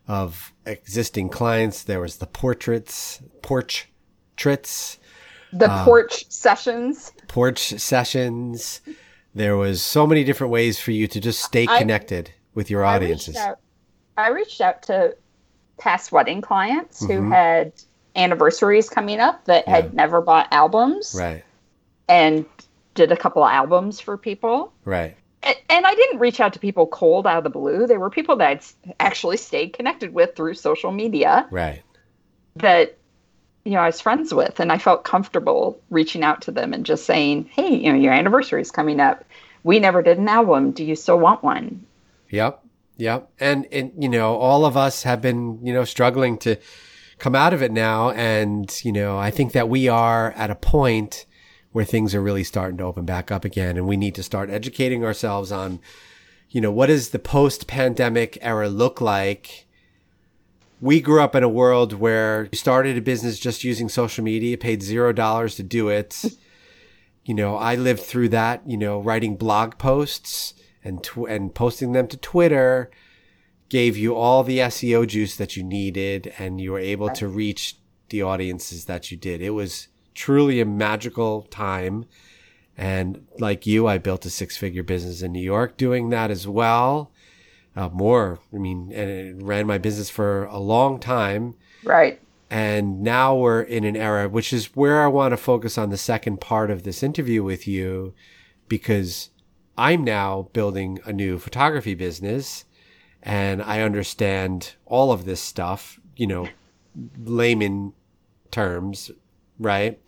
of 0.06 0.52
existing 0.64 1.30
clients? 1.30 1.82
There 1.82 2.00
was 2.00 2.16
the 2.16 2.26
portraits, 2.26 3.20
porch 3.42 3.88
trits. 4.36 4.98
The 5.54 5.70
uh, 5.70 5.84
porch 5.84 6.28
sessions. 6.30 7.12
Porch 7.28 7.60
sessions. 7.78 8.80
There 9.34 9.56
was 9.56 9.82
so 9.82 10.06
many 10.06 10.24
different 10.24 10.52
ways 10.52 10.78
for 10.78 10.90
you 10.90 11.06
to 11.08 11.20
just 11.20 11.42
stay 11.42 11.66
connected 11.66 12.28
I, 12.28 12.40
with 12.54 12.70
your 12.70 12.84
audiences. 12.84 13.36
I 13.36 13.40
reached, 13.40 13.48
out, 13.48 13.58
I 14.16 14.28
reached 14.30 14.60
out 14.60 14.82
to 14.84 15.16
past 15.78 16.12
wedding 16.12 16.40
clients 16.40 17.02
mm-hmm. 17.02 17.12
who 17.12 17.30
had 17.30 17.72
anniversaries 18.16 18.88
coming 18.88 19.20
up 19.20 19.44
that 19.46 19.64
yeah. 19.66 19.76
had 19.76 19.94
never 19.94 20.20
bought 20.20 20.48
albums. 20.52 21.14
Right. 21.18 21.44
And 22.08 22.44
did 22.94 23.10
a 23.10 23.16
couple 23.16 23.42
of 23.42 23.50
albums 23.50 24.00
for 24.00 24.16
people. 24.16 24.72
Right. 24.84 25.16
And, 25.42 25.56
and 25.68 25.86
I 25.86 25.94
didn't 25.94 26.20
reach 26.20 26.40
out 26.40 26.52
to 26.54 26.58
people 26.58 26.86
cold 26.86 27.26
out 27.26 27.38
of 27.38 27.44
the 27.44 27.50
blue. 27.50 27.86
They 27.86 27.98
were 27.98 28.10
people 28.10 28.36
that 28.36 28.48
I'd 28.48 28.94
actually 29.00 29.36
stayed 29.36 29.72
connected 29.72 30.14
with 30.14 30.36
through 30.36 30.54
social 30.54 30.92
media. 30.92 31.46
Right. 31.50 31.82
That 32.56 32.96
you 33.64 33.72
know, 33.72 33.80
I 33.80 33.86
was 33.86 34.00
friends 34.00 34.32
with, 34.34 34.60
and 34.60 34.70
I 34.70 34.78
felt 34.78 35.04
comfortable 35.04 35.80
reaching 35.90 36.22
out 36.22 36.42
to 36.42 36.50
them 36.50 36.72
and 36.72 36.84
just 36.84 37.06
saying, 37.06 37.48
"Hey, 37.50 37.74
you 37.74 37.92
know, 37.92 37.98
your 37.98 38.12
anniversary 38.12 38.60
is 38.60 38.70
coming 38.70 39.00
up. 39.00 39.24
We 39.62 39.78
never 39.78 40.02
did 40.02 40.18
an 40.18 40.28
album. 40.28 40.72
Do 40.72 40.84
you 40.84 40.96
still 40.96 41.18
want 41.18 41.42
one?" 41.42 41.84
Yep. 42.30 42.64
Yep. 42.96 43.30
And, 43.40 43.66
and, 43.72 43.92
you 43.98 44.08
know, 44.08 44.36
all 44.36 44.64
of 44.64 44.76
us 44.76 45.02
have 45.02 45.20
been, 45.20 45.64
you 45.64 45.72
know, 45.72 45.84
struggling 45.84 46.38
to 46.38 46.56
come 47.18 47.34
out 47.34 47.52
of 47.54 47.62
it 47.62 47.72
now. 47.72 48.10
And, 48.10 48.72
you 48.84 48.92
know, 48.92 49.18
I 49.18 49.30
think 49.30 49.52
that 49.52 49.68
we 49.68 49.88
are 49.88 50.32
at 50.32 50.50
a 50.50 50.54
point 50.54 51.26
where 51.72 51.84
things 51.84 52.14
are 52.14 52.22
really 52.22 52.44
starting 52.44 52.78
to 52.78 52.84
open 52.84 53.04
back 53.04 53.32
up 53.32 53.44
again. 53.44 53.76
And 53.76 53.86
we 53.86 53.96
need 53.96 54.14
to 54.14 54.22
start 54.22 54.50
educating 54.50 55.04
ourselves 55.04 55.50
on, 55.50 55.80
you 56.50 56.60
know, 56.60 56.70
what 56.70 56.86
does 56.86 57.10
the 57.10 57.18
post 57.18 57.66
pandemic 57.66 58.38
era 58.40 58.68
look 58.68 59.00
like? 59.00 59.63
We 60.84 61.00
grew 61.00 61.22
up 61.22 61.34
in 61.34 61.42
a 61.42 61.48
world 61.48 61.94
where 61.94 62.46
you 62.52 62.58
started 62.58 62.98
a 62.98 63.00
business 63.00 63.38
just 63.38 63.64
using 63.64 63.88
social 63.88 64.22
media, 64.22 64.58
paid 64.58 64.82
zero 64.82 65.14
dollars 65.14 65.54
to 65.54 65.62
do 65.62 65.88
it. 65.88 66.22
you 67.24 67.32
know, 67.32 67.56
I 67.56 67.74
lived 67.74 68.02
through 68.02 68.28
that, 68.28 68.68
you 68.68 68.76
know, 68.76 69.00
writing 69.00 69.36
blog 69.36 69.78
posts 69.78 70.52
and 70.84 71.02
tw- 71.02 71.26
and 71.26 71.54
posting 71.54 71.92
them 71.92 72.06
to 72.08 72.18
Twitter 72.18 72.90
gave 73.70 73.96
you 73.96 74.14
all 74.14 74.42
the 74.42 74.58
SEO 74.58 75.06
juice 75.06 75.36
that 75.36 75.56
you 75.56 75.64
needed 75.64 76.34
and 76.38 76.60
you 76.60 76.72
were 76.72 76.78
able 76.78 77.08
to 77.08 77.28
reach 77.28 77.78
the 78.10 78.20
audiences 78.20 78.84
that 78.84 79.10
you 79.10 79.16
did. 79.16 79.40
It 79.40 79.54
was 79.54 79.88
truly 80.12 80.60
a 80.60 80.66
magical 80.66 81.44
time. 81.44 82.04
And 82.76 83.26
like 83.38 83.66
you, 83.66 83.86
I 83.86 83.96
built 83.96 84.26
a 84.26 84.30
six 84.30 84.58
figure 84.58 84.82
business 84.82 85.22
in 85.22 85.32
New 85.32 85.40
York 85.40 85.78
doing 85.78 86.10
that 86.10 86.30
as 86.30 86.46
well. 86.46 87.10
Uh, 87.76 87.88
more, 87.88 88.38
I 88.52 88.58
mean, 88.58 88.92
and 88.92 89.42
ran 89.46 89.66
my 89.66 89.78
business 89.78 90.08
for 90.08 90.44
a 90.44 90.58
long 90.58 91.00
time. 91.00 91.56
Right. 91.82 92.20
And 92.48 93.02
now 93.02 93.34
we're 93.34 93.62
in 93.62 93.82
an 93.82 93.96
era, 93.96 94.28
which 94.28 94.52
is 94.52 94.76
where 94.76 95.02
I 95.02 95.08
want 95.08 95.32
to 95.32 95.36
focus 95.36 95.76
on 95.76 95.90
the 95.90 95.96
second 95.96 96.40
part 96.40 96.70
of 96.70 96.84
this 96.84 97.02
interview 97.02 97.42
with 97.42 97.66
you, 97.66 98.14
because 98.68 99.30
I'm 99.76 100.04
now 100.04 100.50
building 100.52 101.00
a 101.04 101.12
new 101.12 101.38
photography 101.38 101.94
business 101.94 102.64
and 103.22 103.60
I 103.60 103.80
understand 103.80 104.74
all 104.86 105.10
of 105.10 105.24
this 105.24 105.40
stuff, 105.40 105.98
you 106.14 106.28
know, 106.28 106.48
layman 107.18 107.92
terms, 108.52 109.10
right? 109.58 109.98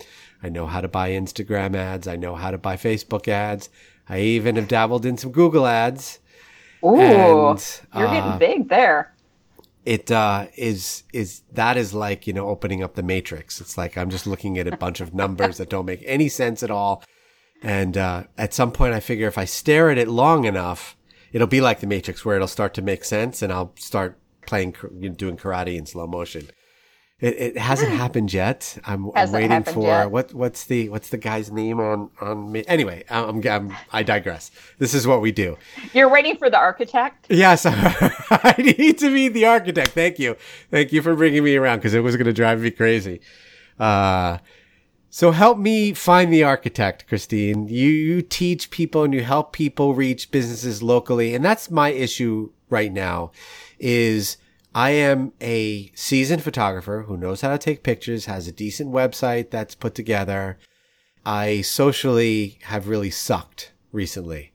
I 0.40 0.50
know 0.50 0.66
how 0.66 0.80
to 0.80 0.88
buy 0.88 1.10
Instagram 1.10 1.74
ads. 1.74 2.06
I 2.06 2.14
know 2.14 2.36
how 2.36 2.52
to 2.52 2.58
buy 2.58 2.76
Facebook 2.76 3.26
ads. 3.26 3.70
I 4.08 4.20
even 4.20 4.54
have 4.54 4.68
dabbled 4.68 5.04
in 5.04 5.16
some 5.18 5.32
Google 5.32 5.66
ads. 5.66 6.20
Ooh, 6.84 6.98
and, 6.98 7.80
you're 7.94 8.06
uh, 8.06 8.12
getting 8.12 8.38
big 8.38 8.68
there. 8.68 9.14
It 9.84 10.10
uh, 10.10 10.46
is 10.56 11.04
is 11.12 11.42
that 11.52 11.76
is 11.76 11.94
like 11.94 12.26
you 12.26 12.32
know 12.32 12.48
opening 12.48 12.82
up 12.82 12.94
the 12.94 13.02
matrix. 13.02 13.60
It's 13.60 13.78
like 13.78 13.96
I'm 13.96 14.10
just 14.10 14.26
looking 14.26 14.58
at 14.58 14.66
a 14.66 14.76
bunch 14.76 15.00
of 15.00 15.14
numbers 15.14 15.58
that 15.58 15.70
don't 15.70 15.86
make 15.86 16.02
any 16.04 16.28
sense 16.28 16.62
at 16.62 16.70
all, 16.70 17.04
and 17.62 17.96
uh, 17.96 18.24
at 18.36 18.52
some 18.52 18.72
point, 18.72 18.94
I 18.94 19.00
figure 19.00 19.28
if 19.28 19.38
I 19.38 19.44
stare 19.44 19.90
at 19.90 19.98
it 19.98 20.08
long 20.08 20.44
enough, 20.44 20.96
it'll 21.32 21.46
be 21.46 21.60
like 21.60 21.80
the 21.80 21.86
Matrix, 21.86 22.24
where 22.24 22.36
it'll 22.36 22.48
start 22.48 22.74
to 22.74 22.82
make 22.82 23.04
sense, 23.04 23.42
and 23.42 23.52
I'll 23.52 23.72
start 23.76 24.18
playing, 24.46 24.74
doing 25.16 25.36
karate 25.36 25.76
in 25.76 25.86
slow 25.86 26.06
motion. 26.06 26.48
It, 27.18 27.34
it 27.38 27.58
hasn't 27.58 27.92
happened 27.92 28.30
yet. 28.30 28.76
I'm, 28.84 29.10
I'm 29.14 29.32
waiting 29.32 29.62
for 29.62 29.86
yet. 29.86 30.10
what 30.10 30.34
what's 30.34 30.64
the 30.64 30.90
what's 30.90 31.08
the 31.08 31.16
guy's 31.16 31.50
name 31.50 31.80
on 31.80 32.10
on 32.20 32.52
me? 32.52 32.62
Anyway, 32.68 33.04
I'm, 33.08 33.40
I'm, 33.46 33.76
i 33.90 34.02
digress. 34.02 34.50
This 34.78 34.92
is 34.92 35.06
what 35.06 35.22
we 35.22 35.32
do. 35.32 35.56
You're 35.94 36.10
waiting 36.10 36.36
for 36.36 36.50
the 36.50 36.58
architect. 36.58 37.26
Yes, 37.30 37.64
I 37.66 38.54
need 38.58 38.98
to 38.98 39.10
be 39.10 39.28
the 39.28 39.46
architect. 39.46 39.88
Thank 39.88 40.18
you, 40.18 40.36
thank 40.70 40.92
you 40.92 41.00
for 41.00 41.16
bringing 41.16 41.42
me 41.42 41.56
around 41.56 41.78
because 41.78 41.94
it 41.94 42.00
was 42.00 42.16
going 42.16 42.26
to 42.26 42.34
drive 42.34 42.60
me 42.60 42.70
crazy. 42.70 43.22
Uh, 43.78 44.36
so 45.08 45.30
help 45.30 45.56
me 45.56 45.94
find 45.94 46.30
the 46.30 46.42
architect, 46.42 47.08
Christine. 47.08 47.68
You, 47.68 47.88
you 47.88 48.20
teach 48.20 48.70
people 48.70 49.04
and 49.04 49.14
you 49.14 49.22
help 49.22 49.54
people 49.54 49.94
reach 49.94 50.30
businesses 50.30 50.82
locally. 50.82 51.34
And 51.34 51.42
that's 51.42 51.70
my 51.70 51.88
issue 51.88 52.50
right 52.68 52.92
now 52.92 53.30
is 53.78 54.36
I 54.76 54.90
am 54.90 55.32
a 55.40 55.90
seasoned 55.94 56.42
photographer 56.42 57.06
who 57.08 57.16
knows 57.16 57.40
how 57.40 57.50
to 57.50 57.56
take 57.56 57.82
pictures, 57.82 58.26
has 58.26 58.46
a 58.46 58.52
decent 58.52 58.92
website 58.92 59.48
that's 59.48 59.74
put 59.74 59.94
together. 59.94 60.58
I 61.24 61.62
socially 61.62 62.58
have 62.64 62.86
really 62.86 63.08
sucked 63.08 63.72
recently 63.90 64.52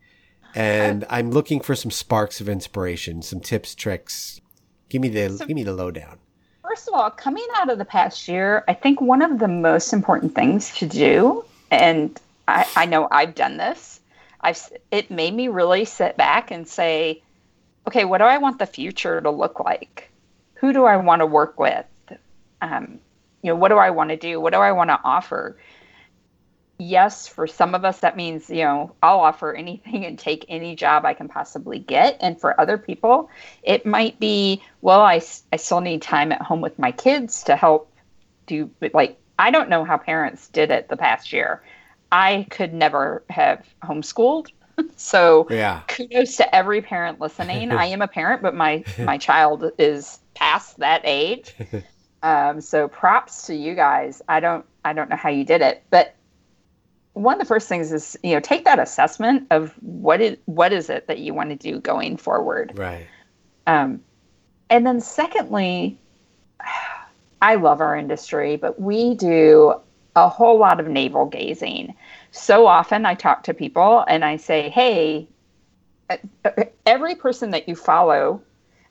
and 0.54 1.06
I'm 1.10 1.32
looking 1.32 1.60
for 1.60 1.74
some 1.74 1.90
sparks 1.90 2.40
of 2.40 2.48
inspiration, 2.48 3.24
some 3.24 3.40
tips, 3.40 3.74
tricks. 3.74 4.40
Give 4.90 5.02
me 5.02 5.10
the, 5.10 5.32
so, 5.32 5.48
give 5.48 5.56
me 5.56 5.64
the 5.64 5.74
lowdown 5.74 6.20
first 6.62 6.88
of 6.88 6.94
all, 6.94 7.10
coming 7.10 7.48
out 7.58 7.72
of 7.72 7.80
the 7.80 7.86
past 7.86 8.28
year, 8.28 8.64
I 8.68 8.76
think 8.76 9.02
one 9.02 9.24
of 9.24 9.40
the 9.40 9.48
most 9.48 9.92
important 9.92 10.36
things 10.36 10.74
to 10.76 10.86
do, 10.86 11.44
and 11.72 12.18
I, 12.48 12.66
I 12.76 12.86
know 12.86 13.08
I've 13.10 13.34
done 13.34 13.58
this, 13.58 14.00
I've 14.40 14.72
it 14.92 15.10
made 15.10 15.34
me 15.34 15.48
really 15.48 15.84
sit 15.84 16.16
back 16.16 16.52
and 16.52 16.68
say, 16.68 17.24
okay, 17.88 18.06
what 18.06 18.20
do 18.20 18.26
I 18.26 18.38
want 18.38 18.60
the 18.60 18.68
future 18.68 19.20
to 19.20 19.32
look 19.32 19.60
like? 19.60 20.11
Who 20.62 20.74
do 20.74 20.86
I 20.86 20.98
want 20.98 21.20
to 21.20 21.26
work 21.26 21.60
with? 21.60 21.86
Um, 22.62 23.00
you 23.42 23.50
know, 23.52 23.56
what 23.56 23.70
do 23.70 23.78
I 23.78 23.90
want 23.90 24.12
to 24.12 24.18
do? 24.18 24.40
What 24.40 24.54
do 24.54 24.60
I 24.60 24.72
want 24.72 24.90
to 24.90 25.00
offer? 25.04 25.58
yes, 26.82 27.28
for 27.28 27.46
some 27.46 27.76
of 27.76 27.86
us, 27.86 28.00
that 28.00 28.18
means, 28.18 28.50
you 28.50 28.64
know, 28.64 28.96
I'll 29.04 29.20
offer 29.20 29.54
anything 29.54 30.06
and 30.06 30.18
take 30.18 30.46
any 30.50 30.76
job 30.76 31.06
I 31.06 31.14
can 31.14 31.28
possibly 31.28 31.80
get. 31.80 32.18
And 32.20 32.40
for 32.40 32.60
other 32.60 32.78
people, 32.78 33.30
it 33.64 33.86
might 33.86 34.20
be, 34.20 34.62
well, 34.82 35.02
I, 35.02 35.22
I 35.54 35.56
still 35.58 35.82
need 35.82 36.02
time 36.02 36.32
at 36.32 36.42
home 36.42 36.62
with 36.62 36.78
my 36.80 36.92
kids 36.92 37.44
to 37.44 37.56
help 37.56 37.92
do, 38.48 38.70
like, 38.94 39.18
I 39.40 39.52
don't 39.52 39.70
know 39.70 39.84
how 39.84 39.98
parents 39.98 40.48
did 40.50 40.72
it 40.72 40.90
the 40.90 40.98
past 40.98 41.32
year. 41.32 41.64
I 42.12 42.46
could 42.50 42.74
never 42.74 43.24
have 43.30 43.66
homeschooled. 43.84 44.48
so 44.96 45.48
yeah. 45.50 45.82
kudos 45.88 46.38
to 46.38 46.56
every 46.56 46.82
parent 46.82 47.20
listening. 47.20 47.72
I 47.72 47.86
am 47.86 48.02
a 48.02 48.08
parent, 48.08 48.42
but 48.42 48.56
my, 48.56 48.84
my 49.00 49.18
child 49.18 49.72
is 49.78 50.20
past 50.42 50.80
that 50.80 51.02
age. 51.06 51.56
Um, 52.24 52.62
so 52.62 52.88
props 52.88 53.48
to 53.48 53.56
you 53.56 53.74
guys. 53.74 54.22
I 54.30 54.40
don't 54.42 54.64
I 54.86 54.94
don't 54.94 55.10
know 55.10 55.16
how 55.16 55.30
you 55.30 55.44
did 55.44 55.62
it, 55.62 55.82
but 55.90 56.16
one 57.14 57.34
of 57.34 57.40
the 57.40 57.46
first 57.46 57.68
things 57.68 57.92
is 57.92 58.18
you 58.24 58.34
know 58.34 58.40
take 58.40 58.64
that 58.66 58.80
assessment 58.80 59.48
of 59.52 59.74
what 59.82 60.22
is 60.22 60.38
what 60.46 60.72
is 60.72 60.90
it 60.90 61.08
that 61.08 61.20
you 61.20 61.34
want 61.34 61.50
to 61.50 61.56
do 61.56 61.80
going 61.80 62.18
forward 62.18 62.72
right 62.78 63.08
um, 63.68 64.02
and 64.70 64.86
then 64.86 65.02
secondly 65.02 65.98
i 67.42 67.56
love 67.56 67.82
our 67.82 67.98
industry 67.98 68.56
but 68.56 68.80
we 68.80 69.14
do 69.16 69.74
a 70.16 70.30
whole 70.30 70.58
lot 70.58 70.80
of 70.80 70.88
navel 70.88 71.26
gazing 71.26 71.94
so 72.32 72.66
often 72.66 73.06
i 73.06 73.14
talk 73.14 73.44
to 73.44 73.54
people 73.54 74.06
and 74.08 74.24
i 74.24 74.38
say 74.38 74.70
hey 74.70 75.28
every 76.86 77.16
person 77.16 77.52
that 77.52 77.68
you 77.68 77.76
follow 77.76 78.42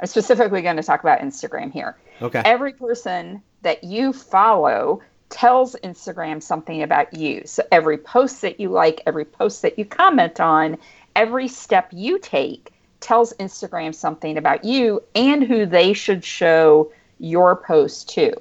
i'm 0.01 0.07
specifically 0.07 0.63
going 0.63 0.77
to 0.77 0.83
talk 0.83 1.01
about 1.01 1.21
instagram 1.21 1.73
here 1.73 1.97
okay 2.21 2.43
every 2.45 2.73
person 2.73 3.43
that 3.63 3.85
you 3.85 4.13
follow 4.13 5.01
tells 5.31 5.77
Instagram 5.77 6.43
something 6.43 6.83
about 6.83 7.15
you. 7.15 7.43
So 7.47 7.63
every 7.73 7.97
post 7.97 8.43
that 8.43 8.61
you 8.61 8.69
like, 8.69 9.01
every 9.07 9.25
post 9.25 9.63
that 9.63 9.79
you 9.79 9.85
comment 9.85 10.41
on, 10.41 10.77
every 11.17 11.49
step 11.49 11.89
you 11.93 12.19
take 12.19 12.73
tells 12.99 13.33
Instagram 13.35 13.95
something 13.95 14.37
about 14.37 14.65
you 14.65 15.03
and 15.15 15.43
who 15.43 15.65
they 15.65 15.93
should 15.93 16.25
show 16.25 16.93
your 17.19 17.57
post 17.57 18.09
to. 18.11 18.35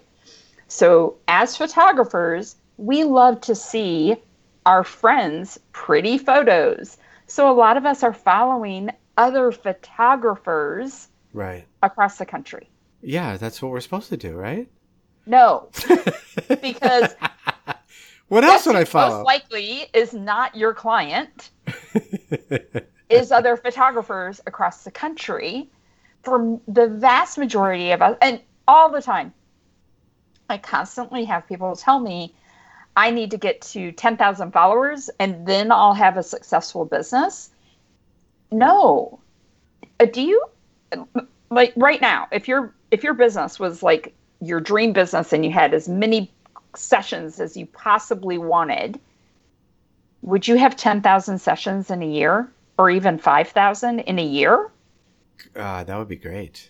So 0.68 1.16
as 1.28 1.56
photographers, 1.56 2.56
we 2.78 3.04
love 3.04 3.39
to 3.42 3.56
see 3.56 4.16
our 4.66 4.84
friends' 4.84 5.60
pretty 5.72 6.18
photos. 6.18 6.98
So 7.28 7.50
a 7.50 7.54
lot 7.54 7.78
of 7.78 7.86
us 7.86 8.04
are 8.04 8.13
following 8.13 8.89
other 9.18 9.51
photographers 9.51 11.09
Right. 11.33 11.65
across 11.83 12.17
the 12.17 12.25
country. 12.25 12.69
Yeah, 13.01 13.38
that's 13.38 13.62
what 13.62 13.71
we're 13.71 13.79
supposed 13.81 14.09
to 14.09 14.17
do, 14.17 14.36
right? 14.36 14.67
No, 15.25 15.69
because 16.62 17.15
What 18.29 18.43
else 18.43 18.65
would 18.65 18.75
I 18.75 18.83
follow? 18.83 19.17
Most 19.17 19.25
likely 19.25 19.86
is 19.93 20.13
not 20.13 20.55
your 20.55 20.74
client, 20.74 21.51
is 23.09 23.31
other 23.31 23.57
photographers 23.57 24.41
across 24.48 24.83
the 24.83 24.91
country. 24.91 25.69
For 26.24 26.59
the 26.67 26.88
vast 26.88 27.38
majority 27.38 27.91
of 27.91 28.01
us, 28.01 28.17
and 28.21 28.41
all 28.67 28.89
the 28.91 29.01
time, 29.01 29.33
I 30.50 30.57
constantly 30.57 31.24
have 31.25 31.48
people 31.48 31.75
tell 31.75 32.00
me 32.00 32.36
I 32.95 33.12
need 33.12 33.31
to 33.31 33.38
get 33.38 33.62
to 33.62 33.91
10,000 33.91 34.51
followers 34.51 35.09
and 35.19 35.48
then 35.48 35.71
I'll 35.71 35.93
have 35.93 36.17
a 36.17 36.24
successful 36.24 36.86
business. 36.86 37.51
No. 38.51 39.19
Uh, 40.00 40.05
Do 40.05 40.21
you 40.21 40.43
like 41.50 41.74
right 41.75 42.01
now 42.01 42.27
if 42.31 42.48
your 42.48 42.74
if 42.91 43.03
your 43.03 43.13
business 43.13 43.60
was 43.60 43.84
like 43.84 44.13
your 44.41 44.60
dream 44.60 44.93
business 44.93 45.34
and 45.34 45.43
you 45.43 45.51
had 45.51 45.74
as 45.74 45.89
many 45.89 46.31
sessions 46.75 47.39
as 47.39 47.58
you 47.58 47.65
possibly 47.65 48.38
wanted, 48.38 49.00
would 50.22 50.48
you 50.48 50.55
have 50.55 50.75
10,000 50.75 51.39
sessions 51.39 51.89
in 51.89 52.01
a 52.01 52.08
year 52.08 52.50
or 52.77 52.89
even 52.89 53.17
5,000 53.17 54.00
in 54.00 54.19
a 54.19 54.24
year? 54.24 54.72
Ah, 55.55 55.84
that 55.84 55.98
would 55.98 56.08
be 56.08 56.15
great. 56.15 56.69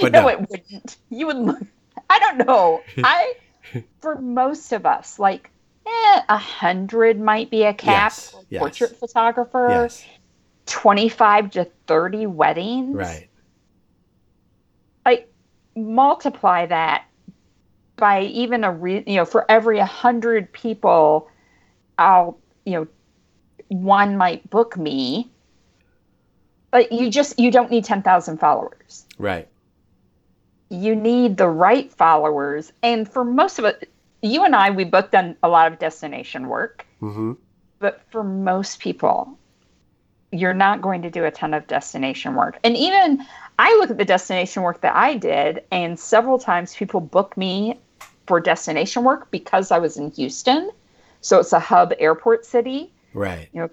But 0.00 0.12
no, 0.12 0.22
no. 0.22 0.28
it 0.28 0.40
wouldn't. 0.48 0.96
You 1.10 1.26
would 1.26 1.36
look, 1.36 1.60
I 2.08 2.18
don't 2.18 2.46
know. 2.46 2.82
I, 2.98 3.34
for 4.00 4.20
most 4.20 4.72
of 4.72 4.86
us, 4.86 5.18
like, 5.18 5.50
eh, 5.86 6.20
a 6.28 6.36
hundred 6.36 7.20
might 7.20 7.50
be 7.50 7.64
a 7.64 7.74
cap 7.74 8.12
Yes, 8.12 8.30
for 8.30 8.44
yes. 8.48 8.60
portrait 8.60 8.96
photographer. 8.96 9.66
Yes. 9.68 10.04
25 10.70 11.50
to 11.50 11.64
30 11.86 12.26
weddings. 12.26 12.96
Right. 12.96 13.28
like 15.04 15.32
multiply 15.76 16.66
that 16.66 17.04
by 17.96 18.22
even 18.22 18.64
a 18.64 18.72
re- 18.72 19.04
you 19.06 19.16
know 19.16 19.24
for 19.26 19.50
every 19.50 19.78
100 19.78 20.52
people 20.52 21.28
i'll 21.98 22.38
you 22.64 22.72
know 22.72 22.86
one 23.68 24.16
might 24.16 24.48
book 24.50 24.76
me 24.76 25.30
but 26.70 26.92
you 26.92 27.10
just 27.10 27.38
you 27.38 27.50
don't 27.50 27.70
need 27.70 27.84
10,000 27.84 28.38
followers 28.38 29.06
Right. 29.18 29.48
you 30.70 30.94
need 30.96 31.36
the 31.36 31.48
right 31.48 31.92
followers 31.92 32.72
and 32.82 33.08
for 33.08 33.24
most 33.24 33.58
of 33.58 33.64
it 33.64 33.90
you 34.22 34.44
and 34.44 34.54
i 34.56 34.70
we 34.70 34.84
both 34.84 35.10
done 35.10 35.36
a 35.42 35.48
lot 35.48 35.72
of 35.72 35.78
destination 35.78 36.48
work 36.48 36.86
Mm-hmm. 37.02 37.32
but 37.80 38.02
for 38.10 38.22
most 38.24 38.80
people 38.80 39.38
you're 40.32 40.54
not 40.54 40.80
going 40.80 41.02
to 41.02 41.10
do 41.10 41.24
a 41.24 41.30
ton 41.30 41.54
of 41.54 41.66
destination 41.66 42.34
work. 42.34 42.58
And 42.64 42.76
even 42.76 43.24
i 43.58 43.68
look 43.80 43.90
at 43.90 43.98
the 43.98 44.04
destination 44.04 44.62
work 44.62 44.80
that 44.80 44.96
i 44.96 45.14
did 45.14 45.62
and 45.70 45.98
several 45.98 46.38
times 46.38 46.74
people 46.74 47.00
book 47.00 47.36
me 47.36 47.78
for 48.26 48.40
destination 48.40 49.04
work 49.04 49.30
because 49.30 49.70
i 49.70 49.78
was 49.78 49.96
in 49.96 50.10
houston. 50.10 50.70
So 51.20 51.38
it's 51.40 51.52
a 51.52 51.60
hub 51.60 51.92
airport 51.98 52.46
city. 52.46 52.90
Right. 53.12 53.50
You 53.52 53.60
know, 53.62 53.70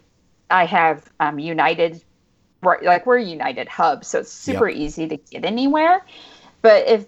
I 0.49 0.65
have 0.65 1.09
um, 1.19 1.39
united 1.39 2.03
right 2.61 2.83
like 2.83 3.05
we're 3.05 3.19
united 3.19 3.67
hub 3.67 4.03
so 4.03 4.19
it's 4.19 4.31
super 4.31 4.67
easy 4.67 5.07
to 5.07 5.17
get 5.17 5.45
anywhere. 5.45 6.05
But 6.61 6.87
if 6.87 7.05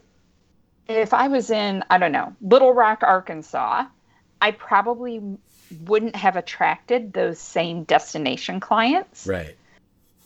if 0.87 1.13
i 1.13 1.27
was 1.27 1.49
in 1.49 1.83
i 1.89 1.97
don't 1.97 2.11
know 2.11 2.35
little 2.41 2.73
rock 2.73 3.03
arkansas 3.03 3.85
i 4.41 4.51
probably 4.51 5.21
wouldn't 5.85 6.15
have 6.15 6.35
attracted 6.35 7.13
those 7.13 7.39
same 7.39 7.83
destination 7.83 8.59
clients 8.59 9.27
Right. 9.27 9.55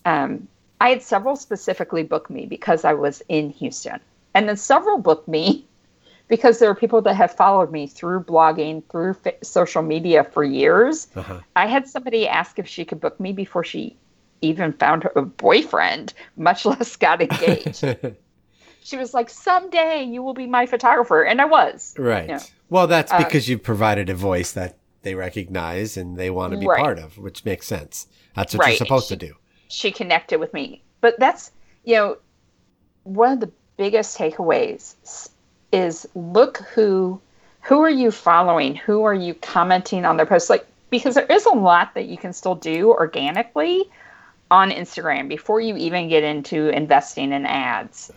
um, 0.06 0.48
i 0.82 0.90
had 0.90 1.02
several 1.02 1.36
specifically 1.36 2.04
book 2.04 2.30
me 2.30 2.46
because 2.46 2.84
i 2.86 2.94
was 2.94 3.22
in 3.30 3.50
houston 3.50 4.00
and 4.34 4.48
then 4.50 4.58
several 4.58 4.98
booked 4.98 5.28
me 5.28 5.66
because 6.28 6.60
there 6.60 6.70
are 6.70 6.76
people 6.76 7.02
that 7.02 7.16
have 7.16 7.34
followed 7.36 7.72
me 7.72 7.86
through 7.88 8.24
blogging 8.24 8.82
through 8.90 9.16
social 9.42 9.82
media 9.82 10.24
for 10.24 10.44
years 10.44 11.08
Uh-huh. 11.16 11.40
I 11.56 11.68
had 11.68 11.88
somebody 11.88 12.28
ask 12.28 12.58
if 12.60 12.68
she 12.68 12.86
could 12.86 13.00
book 13.02 13.20
me 13.20 13.34
before 13.34 13.64
she 13.64 13.96
even 14.42 14.74
found 14.74 15.08
a 15.16 15.22
boyfriend, 15.22 16.14
much 16.36 16.66
less 16.72 16.96
got 16.98 17.22
engaged. 17.22 17.86
she 18.84 18.98
was 18.98 19.14
like, 19.14 19.30
"Someday 19.30 20.04
you 20.04 20.22
will 20.24 20.34
be 20.34 20.48
my 20.48 20.66
photographer," 20.66 21.22
and 21.24 21.40
I 21.40 21.46
was. 21.46 21.94
right. 21.98 22.28
Yeah. 22.30 22.40
Well, 22.70 22.88
that's 22.88 23.12
Uh, 23.14 23.20
because 23.20 23.48
you 23.48 23.58
provided 23.58 24.10
a 24.10 24.16
voice 24.16 24.52
that 24.54 24.78
they 25.04 25.16
recognize 25.16 25.98
and 25.98 26.18
they 26.18 26.30
want 26.30 26.52
to 26.54 26.58
be 26.58 26.66
Right. 26.66 26.80
part 26.80 26.98
of, 27.00 27.18
which 27.18 27.46
makes 27.46 27.68
sense. 27.68 28.08
That's 28.36 28.54
what 28.54 28.66
you're 28.66 28.70
Right. 28.72 28.78
supposed 28.78 29.10
to 29.10 29.16
do. 29.16 29.36
She 29.70 29.92
connected 29.92 30.40
with 30.40 30.54
me, 30.54 30.82
but 31.02 31.20
that's 31.20 31.52
you 31.84 31.96
know 31.96 32.18
one 33.04 33.34
of 33.34 33.40
the 33.40 33.52
biggest 33.78 34.18
takeaways 34.18 34.96
is 35.72 36.08
look 36.16 36.58
who 36.74 37.20
who 37.62 37.82
are 37.82 37.90
you 37.90 38.12
following? 38.12 38.76
Who 38.76 39.04
are 39.04 39.14
you 39.14 39.34
commenting 39.36 40.06
on 40.06 40.18
their 40.18 40.26
posts? 40.26 40.50
Like 40.50 40.66
because 40.90 41.16
there 41.16 41.26
is 41.26 41.46
a 41.46 41.50
lot 41.54 41.94
that 41.96 42.06
you 42.06 42.18
can 42.18 42.34
still 42.34 42.56
do 42.56 42.90
organically 42.90 43.84
on 44.52 44.70
Instagram 44.70 45.28
before 45.28 45.60
you 45.62 45.76
even 45.78 46.08
get 46.10 46.24
into 46.24 46.70
investing 46.70 47.32
in 47.32 47.46
ads. 47.46 48.12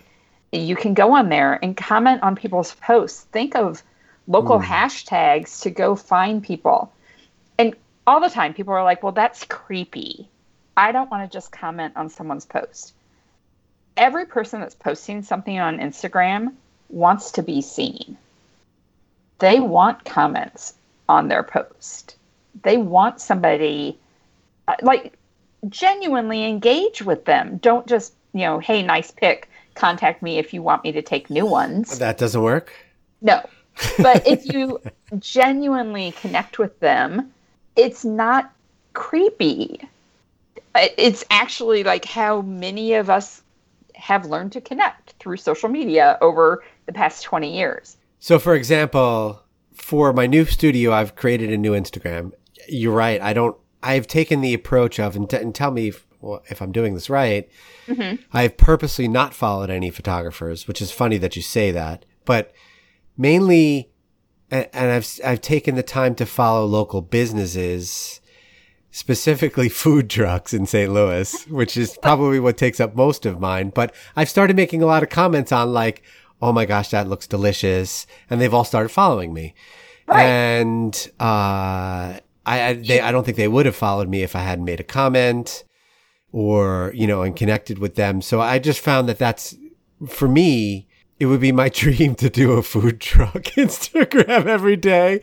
You 0.52 0.76
can 0.76 0.92
go 0.94 1.14
on 1.14 1.28
there 1.30 1.58
and 1.62 1.76
comment 1.76 2.22
on 2.22 2.36
people's 2.36 2.74
posts. 2.74 3.22
Think 3.32 3.56
of 3.56 3.82
local 4.26 4.60
hashtags 4.60 5.62
to 5.62 5.70
go 5.70 5.94
find 5.94 6.42
people. 6.42 6.92
And 7.58 7.74
all 8.06 8.20
the 8.20 8.30
time, 8.30 8.54
people 8.54 8.74
are 8.74 8.84
like, 8.84 9.02
well, 9.02 9.12
that's 9.12 9.44
creepy. 9.44 10.28
I 10.76 10.92
don't 10.92 11.10
want 11.10 11.30
to 11.30 11.34
just 11.34 11.52
comment 11.52 11.94
on 11.96 12.10
someone's 12.10 12.44
post. 12.44 12.92
Every 13.96 14.26
person 14.26 14.60
that's 14.60 14.74
posting 14.74 15.22
something 15.22 15.58
on 15.58 15.78
Instagram 15.78 16.54
wants 16.88 17.32
to 17.32 17.42
be 17.42 17.62
seen. 17.62 18.18
They 19.38 19.60
want 19.60 20.04
comments 20.04 20.74
on 21.08 21.28
their 21.28 21.42
post. 21.42 22.16
They 22.62 22.76
want 22.76 23.20
somebody 23.20 23.98
uh, 24.68 24.74
like 24.82 25.16
genuinely 25.68 26.44
engage 26.44 27.02
with 27.02 27.24
them. 27.24 27.58
Don't 27.58 27.86
just, 27.86 28.14
you 28.32 28.40
know, 28.40 28.58
hey, 28.58 28.82
nice 28.82 29.10
pic, 29.10 29.48
contact 29.74 30.22
me 30.22 30.38
if 30.38 30.52
you 30.52 30.62
want 30.62 30.84
me 30.84 30.92
to 30.92 31.02
take 31.02 31.30
new 31.30 31.46
ones. 31.46 31.98
That 31.98 32.18
doesn't 32.18 32.42
work. 32.42 32.72
No. 33.22 33.42
But 33.98 34.26
if 34.26 34.46
you 34.46 34.80
genuinely 35.18 36.12
connect 36.12 36.58
with 36.58 36.78
them, 36.80 37.32
it's 37.76 38.04
not 38.04 38.52
creepy. 38.92 39.80
It's 40.74 41.24
actually 41.30 41.84
like 41.84 42.04
how 42.04 42.42
many 42.42 42.94
of 42.94 43.10
us 43.10 43.42
have 43.94 44.26
learned 44.26 44.52
to 44.52 44.60
connect 44.60 45.14
through 45.18 45.38
social 45.38 45.68
media 45.68 46.18
over 46.20 46.62
the 46.86 46.92
past 46.92 47.24
20 47.24 47.56
years. 47.56 47.96
So, 48.18 48.38
for 48.38 48.54
example, 48.54 49.42
for 49.74 50.12
my 50.12 50.26
new 50.26 50.44
studio, 50.44 50.92
I've 50.92 51.16
created 51.16 51.50
a 51.50 51.56
new 51.56 51.72
Instagram. 51.72 52.32
You're 52.68 52.94
right. 52.94 53.20
I 53.20 53.32
don't. 53.32 53.56
I've 53.82 54.06
taken 54.06 54.40
the 54.40 54.54
approach 54.54 54.98
of, 54.98 55.14
and, 55.14 55.28
t- 55.30 55.36
and 55.36 55.54
tell 55.54 55.70
me 55.70 55.88
if, 55.88 56.06
well, 56.20 56.42
if 56.48 56.60
I'm 56.60 56.72
doing 56.72 56.94
this 56.94 57.08
right. 57.08 57.48
Mm-hmm. 57.86 58.22
I've 58.32 58.56
purposely 58.56 59.06
not 59.06 59.32
followed 59.32 59.70
any 59.70 59.90
photographers, 59.90 60.66
which 60.66 60.82
is 60.82 60.90
funny 60.90 61.18
that 61.18 61.36
you 61.36 61.42
say 61.42 61.70
that, 61.70 62.04
but 62.24 62.52
mainly, 63.16 63.90
a- 64.50 64.74
and 64.76 64.90
I've 64.92 65.20
I've 65.24 65.40
taken 65.40 65.74
the 65.74 65.82
time 65.82 66.14
to 66.16 66.26
follow 66.26 66.64
local 66.66 67.00
businesses, 67.02 68.20
specifically 68.90 69.68
food 69.84 70.08
trucks 70.10 70.52
in 70.54 70.66
St. 70.66 70.92
Louis, 70.92 71.46
which 71.48 71.76
is 71.76 71.98
probably 72.02 72.40
what 72.40 72.56
takes 72.56 72.80
up 72.80 72.94
most 72.94 73.26
of 73.26 73.40
mine. 73.40 73.70
But 73.74 73.94
I've 74.14 74.28
started 74.28 74.56
making 74.56 74.82
a 74.82 74.86
lot 74.86 75.02
of 75.02 75.08
comments 75.10 75.52
on 75.52 75.72
like, 75.72 76.02
"Oh 76.40 76.52
my 76.52 76.64
gosh, 76.66 76.90
that 76.90 77.08
looks 77.08 77.26
delicious," 77.26 78.06
and 78.30 78.40
they've 78.40 78.54
all 78.54 78.64
started 78.64 78.90
following 78.90 79.32
me. 79.32 79.54
Right. 80.06 80.22
And 80.22 81.10
uh, 81.18 81.24
I 81.24 82.20
I, 82.46 82.72
they, 82.74 83.00
I 83.00 83.10
don't 83.10 83.24
think 83.24 83.36
they 83.36 83.48
would 83.48 83.66
have 83.66 83.74
followed 83.76 84.08
me 84.08 84.22
if 84.22 84.36
I 84.36 84.40
hadn't 84.40 84.64
made 84.64 84.78
a 84.80 84.84
comment 84.84 85.64
or 86.32 86.92
you 86.94 87.06
know 87.06 87.22
and 87.22 87.34
connected 87.34 87.78
with 87.78 87.96
them. 87.96 88.22
So 88.22 88.40
I 88.40 88.58
just 88.60 88.80
found 88.80 89.08
that 89.08 89.18
that's 89.18 89.56
for 90.06 90.28
me. 90.28 90.85
It 91.18 91.26
would 91.26 91.40
be 91.40 91.52
my 91.52 91.68
dream 91.74 92.14
to 92.16 92.28
do 92.30 92.52
a 92.52 92.62
food 92.62 93.00
truck 93.00 93.32
Instagram 93.56 94.46
every 94.46 94.76
day 94.76 95.22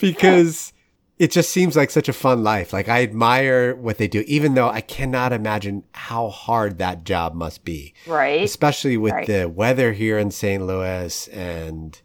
because 0.00 0.72
it 1.18 1.30
just 1.32 1.50
seems 1.50 1.76
like 1.76 1.90
such 1.90 2.08
a 2.08 2.12
fun 2.12 2.42
life. 2.44 2.72
Like 2.72 2.88
I 2.88 3.02
admire 3.02 3.74
what 3.74 3.98
they 3.98 4.08
do, 4.08 4.22
even 4.26 4.54
though 4.54 4.68
I 4.68 4.80
cannot 4.80 5.32
imagine 5.32 5.84
how 5.92 6.28
hard 6.28 6.78
that 6.78 7.04
job 7.04 7.34
must 7.34 7.64
be 7.64 7.94
Right? 8.06 8.42
especially 8.42 8.96
with 8.96 9.12
Right. 9.12 9.26
the 9.26 9.48
weather 9.48 9.92
here 9.92 10.18
in 10.18 10.30
St. 10.30 10.64
Louis 10.64 11.28
and 11.28 12.00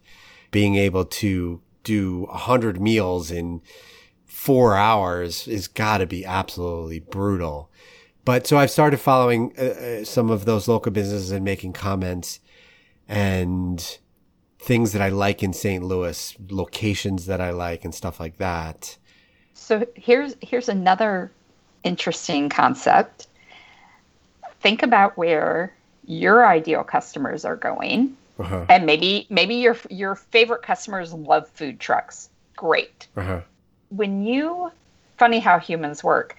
being 0.50 0.74
able 0.76 1.04
to 1.04 1.60
do 1.82 2.24
a 2.30 2.36
hundred 2.38 2.80
meals 2.80 3.30
in 3.30 3.60
four 4.24 4.76
hours 4.76 5.46
is 5.48 5.68
got 5.68 5.98
to 5.98 6.06
be 6.06 6.24
absolutely 6.24 6.98
brutal. 7.00 7.70
But 8.24 8.46
so 8.46 8.56
I've 8.56 8.70
started 8.70 8.98
following 9.00 9.52
uh, 9.58 9.62
uh, 9.62 10.04
some 10.04 10.30
of 10.30 10.44
those 10.44 10.66
local 10.66 10.90
businesses 10.92 11.30
and 11.30 11.44
making 11.44 11.72
comments 11.74 12.40
and 13.08 13.98
things 14.58 14.92
that 14.92 15.02
I 15.02 15.08
like 15.10 15.42
in 15.42 15.52
St. 15.52 15.84
Louis, 15.84 16.34
locations 16.48 17.26
that 17.26 17.40
I 17.40 17.50
like, 17.50 17.84
and 17.84 17.94
stuff 17.94 18.18
like 18.20 18.38
that. 18.38 18.96
So 19.54 19.86
here's 19.94 20.34
here's 20.40 20.68
another 20.68 21.30
interesting 21.84 22.48
concept. 22.48 23.26
Think 24.60 24.82
about 24.82 25.16
where 25.18 25.72
your 26.06 26.46
ideal 26.46 26.82
customers 26.84 27.44
are 27.44 27.56
going, 27.56 28.16
Uh-huh. 28.38 28.64
and 28.68 28.86
maybe 28.86 29.26
maybe 29.30 29.56
your 29.56 29.76
your 29.90 30.14
favorite 30.14 30.62
customers 30.62 31.12
love 31.12 31.48
food 31.50 31.78
trucks. 31.80 32.28
Great. 32.56 33.06
Uh-huh. 33.16 33.40
when 33.90 34.24
you 34.24 34.70
funny 35.18 35.38
how 35.38 35.58
humans 35.58 36.02
work 36.02 36.36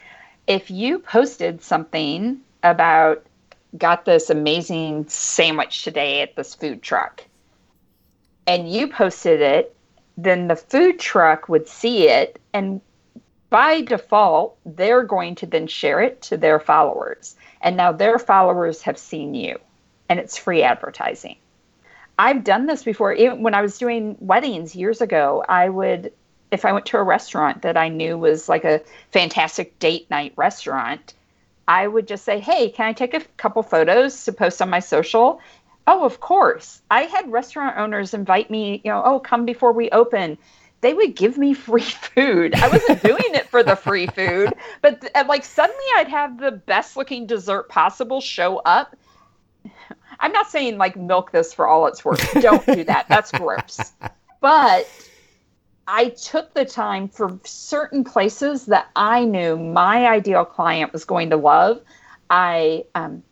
if 0.47 0.69
you 0.71 0.99
posted 0.99 1.62
something 1.62 2.39
about 2.63 3.23
got 3.78 4.06
this 4.06 4.30
amazing 4.30 5.08
sandwich 5.08 5.84
today 5.84 6.22
at 6.22 6.36
this 6.36 6.56
food 6.56 6.82
truck. 6.82 7.24
And 8.48 8.72
you 8.72 8.88
posted 8.88 9.42
it 9.42 9.76
then 10.18 10.48
the 10.48 10.56
food 10.56 11.00
truck 11.00 11.50
would 11.50 11.68
see 11.68 12.08
it 12.08 12.40
and 12.54 12.82
by 13.50 13.82
default 13.82 14.58
they're 14.66 15.04
going 15.04 15.36
to 15.36 15.46
then 15.46 15.68
share 15.68 16.02
it 16.02 16.22
to 16.24 16.38
their 16.38 16.60
followers. 16.60 17.36
And 17.62 17.78
now 17.78 17.92
their 17.92 18.20
followers 18.20 18.82
have 18.82 18.98
seen 18.98 19.34
you 19.34 19.60
and 20.10 20.20
it's 20.20 20.38
free 20.38 20.64
advertising. 20.64 21.38
I've 22.18 22.44
done 22.44 22.66
this 22.66 22.84
before. 22.84 23.14
Even 23.14 23.44
when 23.44 23.54
I 23.54 23.62
was 23.62 23.78
doing 23.78 24.16
weddings 24.20 24.76
years 24.76 25.02
ago, 25.02 25.44
I 25.50 25.68
would, 25.68 26.14
if 26.52 26.64
I 26.64 26.72
went 26.72 26.86
to 26.88 26.98
a 26.98 27.04
restaurant 27.04 27.64
that 27.64 27.76
I 27.76 27.90
knew 27.90 28.18
was 28.18 28.48
like 28.48 28.64
a 28.64 28.82
fantastic 29.12 29.78
date 29.80 30.10
night 30.10 30.34
restaurant, 30.38 31.14
I 31.67 31.88
would 31.88 32.08
just 32.08 32.25
say, 32.25 32.39
Hey, 32.39 32.69
can 32.69 32.88
I 32.88 32.93
take 32.93 33.13
a 33.13 33.21
couple 33.38 33.63
photos 33.63 34.25
to 34.25 34.34
post 34.34 34.62
on 34.62 34.69
my 34.69 34.80
social? 34.80 35.41
Oh, 35.88 36.04
of 36.04 36.19
course. 36.19 36.82
I 36.89 37.04
had 37.04 37.32
restaurant 37.32 37.78
owners 37.78 38.13
invite 38.13 38.49
me, 38.49 38.82
you 38.84 38.91
know, 38.91 39.01
oh, 39.06 39.19
come 39.19 39.45
before 39.45 39.71
we 39.71 39.89
open. 39.91 40.38
They 40.82 40.93
would 40.93 41.15
give 41.15 41.38
me 41.38 41.54
free 41.67 41.82
food. 41.82 42.56
I 42.56 42.69
wasn't 42.69 43.01
doing 43.04 43.34
it 43.34 43.47
for 43.47 43.63
the 43.63 43.75
free 43.75 44.08
food, 44.08 44.54
but 44.82 45.10
uh, 45.15 45.25
like 45.28 45.45
suddenly 45.45 45.86
I'd 45.95 46.10
have 46.10 46.39
the 46.39 46.51
best 46.51 46.97
looking 46.97 47.28
dessert 47.28 47.69
possible 47.69 48.21
show 48.21 48.58
up. 48.58 48.95
I'm 50.19 50.32
not 50.32 50.49
saying 50.49 50.78
like 50.78 50.95
milk 50.95 51.32
this 51.32 51.54
for 51.54 51.67
all 51.67 51.88
it's 51.88 52.06
worth. 52.06 52.34
Don't 52.41 52.65
do 52.65 52.84
that. 52.86 53.08
That's 53.10 53.32
gross. 53.32 53.93
But 54.41 54.88
I 55.88 56.10
took 56.10 56.54
the 56.54 56.65
time 56.65 57.08
for 57.08 57.39
certain 57.43 58.04
places 58.04 58.65
that 58.67 58.89
I 58.95 59.24
knew 59.26 59.58
my 59.58 60.08
ideal 60.08 60.45
client 60.45 60.91
was 60.91 61.06
going 61.06 61.30
to 61.30 61.38
love. 61.38 61.82
I 62.30 62.86
um, 62.95 63.24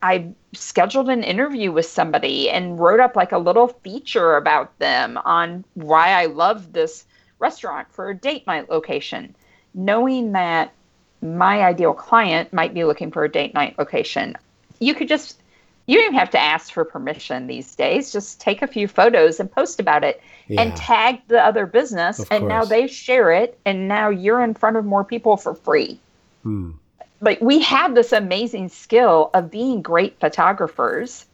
I 0.00 0.32
scheduled 0.52 1.08
an 1.08 1.22
interview 1.22 1.72
with 1.72 1.86
somebody 1.86 2.50
and 2.50 2.78
wrote 2.78 3.00
up 3.00 3.16
like 3.16 3.32
a 3.32 3.38
little 3.38 3.68
feature 3.68 4.36
about 4.36 4.78
them 4.78 5.18
on 5.24 5.64
why 5.74 6.10
I 6.10 6.26
love 6.26 6.72
this 6.72 7.04
restaurant 7.38 7.88
for 7.90 8.10
a 8.10 8.14
date 8.14 8.46
night 8.46 8.70
location, 8.70 9.34
knowing 9.74 10.32
that 10.32 10.72
my 11.22 11.62
ideal 11.62 11.94
client 11.94 12.52
might 12.52 12.74
be 12.74 12.84
looking 12.84 13.10
for 13.10 13.24
a 13.24 13.32
date 13.32 13.54
night 13.54 13.78
location. 13.78 14.36
You 14.78 14.94
could 14.94 15.08
just 15.08 15.40
you 15.86 15.96
don't 15.98 16.04
even 16.06 16.18
have 16.18 16.30
to 16.30 16.38
ask 16.40 16.72
for 16.72 16.84
permission 16.84 17.46
these 17.46 17.74
days. 17.74 18.12
Just 18.12 18.40
take 18.40 18.62
a 18.62 18.66
few 18.66 18.88
photos 18.88 19.38
and 19.40 19.50
post 19.50 19.78
about 19.80 20.02
it 20.04 20.22
Yeah. 20.48 20.62
and 20.62 20.76
tag 20.76 21.20
the 21.28 21.44
other 21.44 21.66
business. 21.66 22.18
Of 22.20 22.28
and 22.30 22.48
now 22.48 22.64
they 22.64 22.86
share 22.86 23.32
it. 23.32 23.58
And 23.66 23.86
now 23.88 24.08
you're 24.08 24.42
in 24.42 24.54
front 24.54 24.76
of 24.76 24.84
more 24.84 25.04
people 25.04 25.36
for 25.36 25.54
free. 25.54 25.98
Hmm. 26.42 26.70
Like 27.20 27.40
we 27.40 27.60
have 27.60 27.94
this 27.94 28.12
amazing 28.12 28.68
skill 28.70 29.30
of 29.34 29.50
being 29.50 29.82
great 29.82 30.18
photographers. 30.20 31.26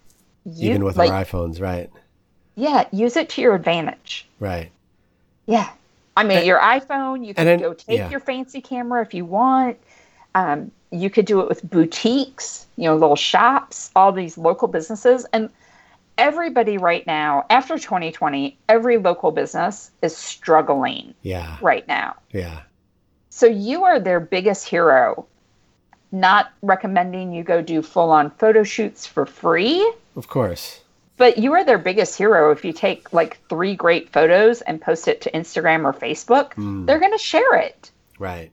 You- 0.44 0.70
Even 0.70 0.84
with 0.84 0.96
like, 0.96 1.10
our 1.10 1.24
iPhones, 1.24 1.60
right? 1.60 1.90
yeah, 2.56 2.86
use 2.92 3.16
it 3.16 3.28
to 3.30 3.40
your 3.42 3.54
advantage. 3.54 4.26
Right. 4.40 4.70
Yeah. 5.46 5.68
I 6.16 6.24
mean, 6.24 6.38
And- 6.38 6.46
your 6.46 6.58
iPhone, 6.58 7.24
you 7.24 7.34
can 7.34 7.46
then- 7.46 7.60
go 7.60 7.72
take 7.72 7.98
yeah. 7.98 8.10
your 8.10 8.20
fancy 8.20 8.60
camera 8.60 9.00
if 9.02 9.14
you 9.14 9.24
want. 9.24 9.78
Um, 10.34 10.70
you 10.90 11.10
could 11.10 11.24
do 11.26 11.40
it 11.40 11.48
with 11.48 11.68
boutiques, 11.68 12.66
you 12.76 12.84
know, 12.84 12.96
little 12.96 13.16
shops, 13.16 13.90
all 13.94 14.12
these 14.12 14.36
local 14.36 14.68
businesses. 14.68 15.24
And 15.32 15.50
everybody 16.18 16.78
right 16.78 17.06
now, 17.06 17.46
after 17.50 17.78
2020, 17.78 18.56
every 18.68 18.98
local 18.98 19.30
business 19.30 19.90
is 20.02 20.16
struggling 20.16 21.14
Yeah. 21.22 21.56
right 21.60 21.86
now. 21.88 22.16
Yeah. 22.32 22.60
So 23.30 23.46
you 23.46 23.84
are 23.84 24.00
their 24.00 24.20
biggest 24.20 24.66
hero. 24.68 25.26
Not 26.12 26.50
recommending 26.62 27.32
you 27.32 27.44
go 27.44 27.62
do 27.62 27.82
full 27.82 28.10
on 28.10 28.30
photo 28.32 28.64
shoots 28.64 29.06
for 29.06 29.24
free, 29.26 29.80
Of 30.16 30.26
course. 30.28 30.80
but 31.16 31.38
you 31.38 31.52
are 31.52 31.62
their 31.64 31.78
biggest 31.78 32.18
hero 32.18 32.50
if 32.50 32.64
you 32.64 32.72
take 32.72 33.12
like 33.12 33.38
three 33.48 33.76
great 33.76 34.10
photos 34.12 34.60
and 34.62 34.80
post 34.80 35.06
it 35.06 35.20
to 35.20 35.30
Instagram 35.30 35.84
or 35.84 35.92
Facebook. 35.92 36.54
Hmm. 36.54 36.84
They're 36.86 36.98
going 36.98 37.12
to 37.12 37.18
share 37.18 37.54
it. 37.58 37.92
Right. 38.18 38.50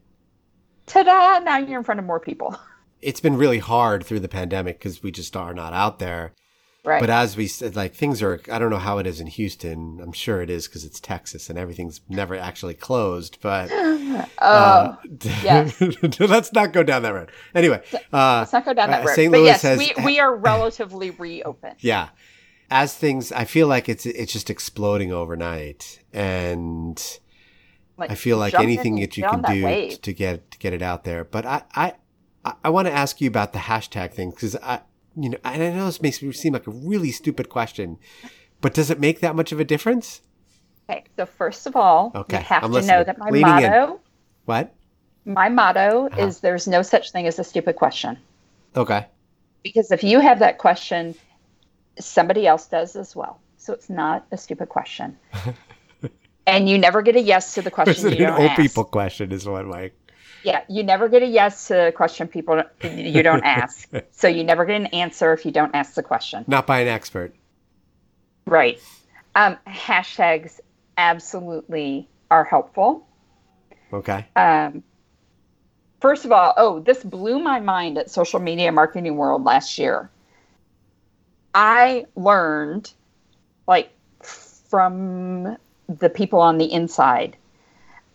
Ta 0.87 1.03
da! 1.03 1.39
Now 1.39 1.57
you're 1.57 1.77
in 1.77 1.83
front 1.83 1.99
of 1.99 2.05
more 2.05 2.19
people. 2.19 2.59
It's 2.99 3.19
been 3.19 3.37
really 3.37 3.59
hard 3.59 4.03
through 4.03 4.21
the 4.21 4.27
pandemic 4.27 4.79
because 4.79 5.03
we 5.03 5.11
just 5.11 5.37
are 5.37 5.53
not 5.53 5.71
out 5.71 5.99
there. 5.99 6.33
Right. 6.87 7.01
But 7.01 7.09
as 7.09 7.35
we 7.35 7.47
said, 7.47 7.75
like 7.75 7.93
things 7.93 8.23
are, 8.23 8.41
I 8.49 8.57
don't 8.59 8.69
know 8.69 8.77
how 8.77 8.97
it 8.97 9.05
is 9.05 9.19
in 9.19 9.27
Houston. 9.27 9.99
I'm 10.01 10.13
sure 10.13 10.41
it 10.41 10.49
is 10.49 10.67
because 10.67 10.85
it's 10.85 11.01
Texas 11.01 11.49
and 11.49 11.59
everything's 11.59 11.99
never 12.07 12.35
actually 12.35 12.75
closed. 12.75 13.39
But 13.41 13.69
oh, 13.73 14.25
uh, 14.37 14.95
yes. 15.43 15.79
let's 16.19 16.53
not 16.53 16.71
go 16.71 16.83
down 16.83 17.03
that 17.03 17.13
road. 17.13 17.29
Anyway, 17.53 17.83
uh, 18.13 18.39
let's 18.39 18.53
not 18.53 18.63
go 18.65 18.73
down 18.73 18.89
that 18.89 19.03
uh, 19.03 19.07
road. 19.07 19.15
St. 19.15 19.31
But 19.31 19.37
Louis 19.39 19.47
yes, 19.47 19.61
has- 19.63 19.77
we, 19.77 19.93
we 20.03 20.19
are 20.19 20.33
relatively 20.33 21.11
reopened. 21.11 21.75
yeah, 21.81 22.09
as 22.71 22.95
things, 22.95 23.33
I 23.33 23.43
feel 23.43 23.67
like 23.67 23.89
it's 23.89 24.05
it's 24.05 24.31
just 24.31 24.49
exploding 24.49 25.11
overnight, 25.11 25.99
and 26.13 27.19
Like, 27.97 28.11
I 28.11 28.15
feel 28.15 28.37
like 28.37 28.53
anything 28.53 28.99
that 28.99 29.17
you 29.17 29.23
can 29.27 29.41
that 29.41 29.53
do 29.53 29.63
wave. 29.65 30.01
to 30.01 30.13
get 30.13 30.51
to 30.51 30.57
get 30.59 30.73
it 30.73 30.81
out 30.81 31.03
there. 31.03 31.23
But 31.23 31.45
I 31.45 31.63
I 31.75 31.93
I- 32.63 32.69
want 32.69 32.87
to 32.87 32.93
ask 32.93 33.19
you 33.21 33.27
about 33.27 33.53
the 33.53 33.59
hashtag 33.59 34.13
thing 34.13 34.29
because 34.31 34.55
I 34.57 34.81
you 35.15 35.29
know 35.29 35.37
and 35.43 35.63
I 35.63 35.69
know 35.73 35.85
this 35.85 36.01
makes 36.01 36.21
me 36.21 36.31
seem 36.31 36.53
like 36.53 36.67
a 36.67 36.71
really 36.71 37.11
stupid 37.11 37.49
question, 37.49 37.97
but 38.61 38.73
does 38.73 38.89
it 38.91 38.99
make 38.99 39.19
that 39.21 39.35
much 39.35 39.51
of 39.51 39.59
a 39.59 39.65
difference? 39.65 40.21
Okay, 40.89 41.03
so 41.17 41.25
first 41.25 41.65
of 41.67 41.75
all, 41.75 42.11
Okay, 42.15 42.37
you 42.37 42.43
have 42.43 42.63
I'm 42.63 42.69
to 42.69 42.75
listening. 42.75 42.95
know 42.97 43.03
that 43.03 43.17
my 43.17 43.29
Leaning 43.29 43.57
in. 43.57 43.63
motto, 43.71 43.99
What? 44.45 44.73
my 45.25 45.49
motto 45.49 46.05
Uh-huh. 46.07 46.27
is 46.27 46.39
there's 46.39 46.67
no 46.67 46.81
such 46.81 47.11
thing 47.11 47.27
as 47.27 47.39
a 47.39 47.43
stupid 47.43 47.75
question. 47.75 48.17
Okay. 48.75 49.07
Because 49.63 49.91
if 49.91 50.03
you 50.03 50.19
have 50.21 50.39
that 50.39 50.59
question, 50.59 51.13
somebody 51.99 52.47
else 52.47 52.67
does 52.67 52.95
as 52.95 53.15
well. 53.15 53.39
So 53.57 53.73
it's 53.73 53.89
not 53.89 54.25
a 54.31 54.37
stupid 54.37 54.69
question. 54.69 55.17
and 56.47 56.67
you 56.69 56.77
never 56.79 57.01
get 57.03 57.15
a 57.15 57.21
yes 57.21 57.53
to 57.55 57.61
the 57.61 57.69
question 57.69 58.11
you 58.13 58.25
an 58.25 58.31
don't 58.31 58.39
old 58.41 58.49
ask. 58.51 58.61
people 58.61 58.83
question? 58.85 59.31
Is 59.31 59.45
what 59.45 59.67
like 59.67 59.93
Yeah, 60.43 60.63
you 60.69 60.81
never 60.83 61.07
get 61.09 61.21
a 61.21 61.27
yes 61.27 61.67
to 61.67 61.87
a 61.89 61.91
question 61.91 62.27
people 62.27 62.63
you 62.81 63.21
don't 63.21 63.43
ask. 63.61 63.89
so 64.11 64.27
you 64.27 64.43
never 64.43 64.65
get 64.65 64.77
an 64.77 64.87
answer 64.87 65.33
if 65.33 65.45
you 65.45 65.51
don't 65.51 65.75
ask 65.75 65.93
the 65.93 66.03
question. 66.03 66.45
not 66.47 66.65
by 66.65 66.79
an 66.79 66.87
expert. 66.87 67.35
Right. 68.45 68.79
Um, 69.35 69.57
hashtags 69.67 70.59
absolutely 70.97 72.07
are 72.31 72.43
helpful. 72.43 73.05
Okay. 73.93 74.25
Um, 74.35 74.83
first 75.99 76.25
of 76.25 76.31
all, 76.31 76.53
oh, 76.57 76.79
this 76.79 77.03
blew 77.03 77.39
my 77.39 77.59
mind 77.59 77.97
at 77.97 78.09
Social 78.09 78.39
Media 78.39 78.71
Marketing 78.71 79.15
World 79.17 79.43
last 79.43 79.77
year. 79.77 80.09
I 81.53 82.05
learned, 82.15 82.93
like, 83.67 83.91
from 84.21 85.57
the 85.87 86.09
people 86.09 86.39
on 86.39 86.57
the 86.57 86.71
inside. 86.71 87.37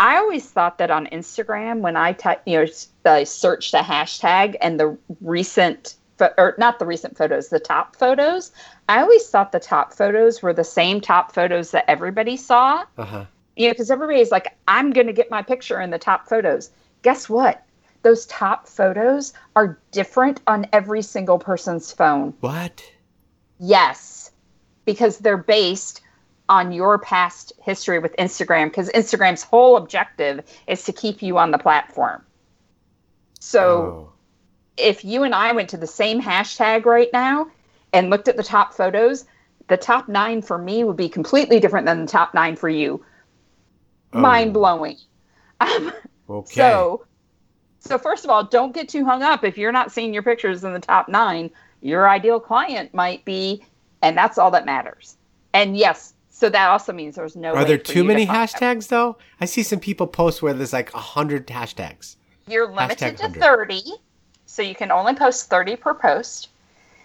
I 0.00 0.16
always 0.16 0.50
thought 0.50 0.78
that 0.78 0.90
on 0.90 1.06
Instagram, 1.06 1.80
when 1.80 1.96
I 1.96 2.12
type, 2.12 2.42
you 2.44 2.58
know, 2.58 2.66
I 3.04 3.24
searched 3.24 3.72
a 3.74 3.78
hashtag 3.78 4.56
and 4.60 4.80
the 4.80 4.96
recent, 5.20 5.94
pho- 6.18 6.34
or 6.36 6.54
not 6.58 6.78
the 6.78 6.86
recent 6.86 7.16
photos, 7.16 7.48
the 7.50 7.60
top 7.60 7.94
photos, 7.96 8.50
I 8.88 9.00
always 9.00 9.28
thought 9.28 9.52
the 9.52 9.60
top 9.60 9.92
photos 9.92 10.42
were 10.42 10.52
the 10.52 10.64
same 10.64 11.00
top 11.00 11.32
photos 11.32 11.70
that 11.70 11.84
everybody 11.88 12.36
saw 12.36 12.84
Uh 12.98 13.04
huh. 13.04 13.24
you 13.54 13.68
know, 13.68 13.72
because 13.74 13.90
everybody's 13.92 14.32
like, 14.32 14.48
I'm 14.66 14.90
going 14.90 15.06
to 15.06 15.12
get 15.12 15.30
my 15.30 15.40
picture 15.42 15.80
in 15.80 15.90
the 15.90 15.98
top 15.98 16.28
photos. 16.28 16.70
Guess 17.02 17.28
what? 17.28 17.64
Those 18.02 18.26
top 18.26 18.66
photos 18.66 19.32
are 19.54 19.78
different 19.92 20.40
on 20.48 20.66
every 20.72 21.02
single 21.02 21.38
person's 21.38 21.92
phone. 21.92 22.34
What? 22.40 22.82
Yes, 23.60 24.32
because 24.84 25.18
they're 25.18 25.36
based 25.36 26.00
on 26.52 26.70
your 26.70 26.98
past 26.98 27.54
history 27.62 27.98
with 27.98 28.14
Instagram, 28.18 28.66
because 28.66 28.90
Instagram's 28.90 29.42
whole 29.42 29.78
objective 29.78 30.44
is 30.66 30.84
to 30.84 30.92
keep 30.92 31.22
you 31.22 31.38
on 31.38 31.50
the 31.50 31.56
platform. 31.58 32.22
So 33.40 33.62
Oh. 33.62 34.12
if 34.76 35.02
you 35.02 35.22
and 35.22 35.34
I 35.34 35.52
went 35.52 35.70
to 35.70 35.78
the 35.78 35.86
same 35.86 36.20
hashtag 36.20 36.84
right 36.84 37.08
now 37.12 37.48
and 37.94 38.10
looked 38.10 38.28
at 38.28 38.36
the 38.36 38.42
top 38.42 38.74
photos, 38.74 39.24
the 39.68 39.78
top 39.78 40.08
nine 40.08 40.42
for 40.42 40.58
me 40.58 40.84
would 40.84 40.96
be 40.96 41.08
completely 41.08 41.58
different 41.58 41.86
than 41.86 42.02
the 42.04 42.12
top 42.12 42.34
nine 42.34 42.56
for 42.56 42.68
you. 42.68 43.02
Oh. 44.12 44.20
Mind 44.20 44.52
blowing. 44.52 44.98
Um, 45.60 45.92
Okay. 46.28 46.54
So, 46.54 47.04
so 47.80 47.98
first 47.98 48.24
of 48.24 48.30
all, 48.30 48.44
don't 48.44 48.72
get 48.74 48.88
too 48.88 49.04
hung 49.04 49.22
up 49.22 49.42
if 49.44 49.58
you're 49.58 49.72
not 49.72 49.90
seeing 49.90 50.12
your 50.14 50.22
pictures 50.22 50.64
in 50.64 50.72
the 50.72 50.80
top 50.80 51.08
nine. 51.08 51.50
Your 51.80 52.08
ideal 52.08 52.40
client 52.40 52.94
might 52.94 53.24
be, 53.24 53.64
and 54.02 54.16
that's 54.16 54.38
all 54.38 54.50
that 54.52 54.64
matters. 54.64 55.16
And 55.52 55.76
yes, 55.76 56.11
so 56.42 56.48
that 56.48 56.70
also 56.70 56.92
means 56.92 57.14
there's 57.14 57.36
no. 57.36 57.54
Are 57.54 57.64
there 57.64 57.78
too 57.78 58.02
to 58.02 58.04
many 58.04 58.24
them. 58.24 58.34
hashtags 58.34 58.88
though? 58.88 59.16
I 59.40 59.44
see 59.44 59.62
some 59.62 59.78
people 59.78 60.08
post 60.08 60.42
where 60.42 60.52
there's 60.52 60.72
like 60.72 60.92
a 60.92 60.98
hundred 60.98 61.46
hashtags. 61.46 62.16
You're 62.48 62.66
limited 62.66 63.14
Hashtag 63.14 63.16
to 63.18 63.22
100. 63.22 63.40
thirty, 63.40 63.82
so 64.46 64.60
you 64.60 64.74
can 64.74 64.90
only 64.90 65.14
post 65.14 65.48
thirty 65.48 65.76
per 65.76 65.94
post. 65.94 66.48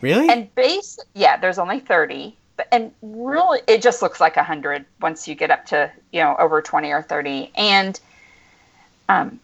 Really? 0.02 0.28
And 0.28 0.54
base, 0.56 0.98
yeah, 1.14 1.38
there's 1.38 1.60
only 1.60 1.80
thirty, 1.80 2.36
but 2.56 2.68
and 2.72 2.92
really, 3.04 3.60
it 3.68 3.84
just 3.84 4.02
looks 4.02 4.20
like 4.20 4.36
hundred 4.38 4.86
once 5.02 5.28
you 5.28 5.36
get 5.36 5.52
up 5.52 5.68
to 5.68 5.92
you 6.12 6.22
know 6.22 6.36
over 6.40 6.60
twenty 6.60 6.92
or 6.92 7.04
thirty. 7.04 7.52
And 7.56 8.00
um, 9.08 9.40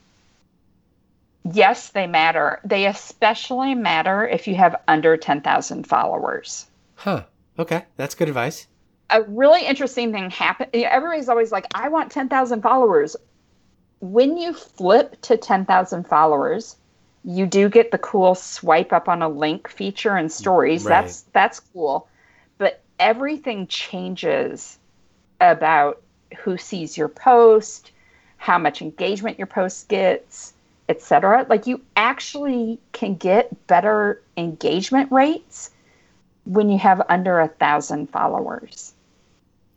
yes, 1.51 1.89
they 1.89 2.07
matter. 2.07 2.61
They 2.65 2.87
especially 2.87 3.75
matter 3.75 4.27
if 4.27 4.47
you 4.47 4.55
have 4.55 4.75
under 4.87 5.17
ten 5.17 5.41
thousand 5.41 5.85
followers. 5.85 6.65
huh. 6.95 7.25
Okay, 7.59 7.85
that's 7.95 8.15
good 8.15 8.27
advice. 8.27 8.65
A 9.13 9.21
really 9.21 9.65
interesting 9.65 10.11
thing 10.11 10.31
happened. 10.31 10.71
Everybody's 10.73 11.29
always 11.29 11.51
like, 11.51 11.67
"I 11.75 11.89
want 11.89 12.11
ten 12.11 12.29
thousand 12.29 12.61
followers." 12.61 13.15
When 13.99 14.37
you 14.37 14.53
flip 14.53 15.21
to 15.21 15.37
ten 15.37 15.65
thousand 15.65 16.07
followers, 16.07 16.75
you 17.23 17.45
do 17.45 17.69
get 17.69 17.91
the 17.91 17.97
cool 17.99 18.33
swipe 18.33 18.91
up 18.91 19.07
on 19.07 19.21
a 19.21 19.29
link 19.29 19.69
feature 19.69 20.17
in 20.17 20.29
stories. 20.29 20.83
Right. 20.83 21.01
That's 21.03 21.21
that's 21.31 21.59
cool. 21.59 22.07
But 22.57 22.81
everything 22.99 23.67
changes 23.67 24.79
about 25.39 26.01
who 26.39 26.57
sees 26.57 26.97
your 26.97 27.07
post, 27.07 27.91
how 28.37 28.57
much 28.57 28.81
engagement 28.81 29.37
your 29.37 29.47
post 29.47 29.89
gets, 29.89 30.53
etc. 30.89 31.45
Like 31.47 31.67
you 31.67 31.81
actually 31.95 32.79
can 32.91 33.15
get 33.15 33.67
better 33.67 34.21
engagement 34.35 35.11
rates 35.11 35.69
when 36.45 36.69
you 36.69 36.79
have 36.79 37.01
under 37.09 37.39
a 37.39 37.47
thousand 37.47 38.09
followers. 38.09 38.92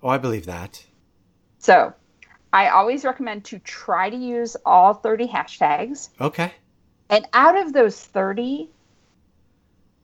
Oh, 0.02 0.08
I 0.08 0.18
believe 0.18 0.46
that. 0.46 0.84
So 1.58 1.94
I 2.52 2.68
always 2.68 3.04
recommend 3.04 3.44
to 3.46 3.58
try 3.58 4.08
to 4.08 4.16
use 4.16 4.56
all 4.64 4.94
30 4.94 5.28
hashtags. 5.28 6.08
Okay. 6.20 6.52
And 7.08 7.26
out 7.32 7.56
of 7.56 7.72
those 7.72 8.00
30, 8.00 8.68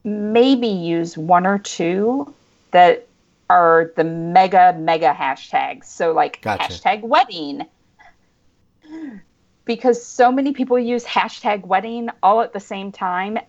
maybe 0.03 0.67
use 0.67 1.17
one 1.17 1.45
or 1.45 1.57
two 1.57 2.33
that 2.71 3.07
are 3.49 3.91
the 3.95 4.03
mega, 4.03 4.75
mega 4.77 5.13
hashtags. 5.13 5.85
So, 5.85 6.11
like 6.11 6.41
Gotcha. 6.41 6.73
hashtag 6.73 7.01
wedding. 7.01 7.65
Because 9.65 10.03
so 10.05 10.31
many 10.31 10.53
people 10.53 10.77
use 10.77 11.05
hashtag 11.05 11.65
wedding 11.65 12.09
all 12.21 12.41
at 12.41 12.51
the 12.53 12.59
same 12.59 12.91
time, 12.91 13.39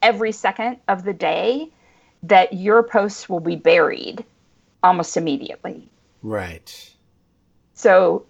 every 0.00 0.32
second 0.32 0.78
of 0.86 1.02
the 1.04 1.12
day, 1.12 1.68
that 2.22 2.52
your 2.52 2.82
posts 2.82 3.28
will 3.28 3.40
be 3.40 3.56
buried 3.56 4.24
almost 4.82 5.16
immediately. 5.16 5.88
Right. 6.24 6.92
So 7.74 8.24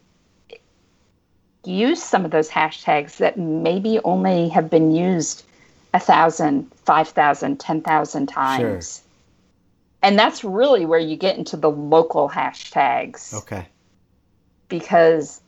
use 1.65 2.03
some 2.03 2.25
of 2.25 2.33
those 2.33 2.51
hashtags 2.51 3.19
that 3.19 3.39
maybe 3.39 4.01
only 4.05 4.49
have 4.49 4.69
been 4.69 4.93
used 4.93 5.45
a 5.95 6.01
thousand, 6.01 6.71
five 6.85 7.09
thousand, 7.09 7.61
ten 7.61 7.81
thousand 7.81 8.27
times. 8.27 9.03
And 10.03 10.19
that's 10.19 10.43
really 10.43 10.85
where 10.85 10.99
you 10.99 11.17
get 11.17 11.39
into 11.39 11.57
the 11.57 11.71
local 11.71 12.29
hashtags 12.29 13.33
Okay. 13.33 13.67
because, 14.69 15.41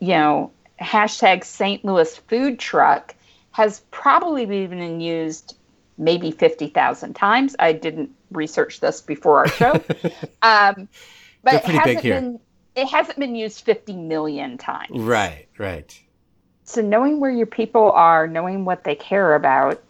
you 0.00 0.08
know, 0.08 0.50
hashtag 0.82 1.44
St. 1.44 1.84
Louis 1.84 2.14
food 2.16 2.58
truck 2.58 3.14
has 3.52 3.80
probably 3.92 4.44
been 4.46 5.00
used 5.00 5.56
maybe 5.96 6.32
50,000 6.32 7.14
times. 7.14 7.56
I 7.58 7.72
didn't 7.72 8.10
research 8.30 8.80
this 8.80 9.00
before 9.00 9.38
our 9.38 9.48
show. 9.48 9.82
um, 10.42 10.88
but 11.50 11.64
They're 11.64 11.76
it 11.76 11.78
pretty 11.78 11.78
big 11.78 11.96
hasn't 11.96 12.04
here. 12.04 12.20
been 12.20 12.40
it 12.74 12.88
hasn't 12.88 13.18
been 13.18 13.34
used 13.34 13.62
50 13.62 13.96
million 13.96 14.56
times. 14.58 14.90
Right. 14.90 15.48
Right. 15.58 15.98
So 16.64 16.80
knowing 16.82 17.18
where 17.18 17.30
your 17.30 17.46
people 17.46 17.90
are, 17.92 18.28
knowing 18.28 18.64
what 18.64 18.84
they 18.84 18.94
care 18.94 19.34
about, 19.34 19.82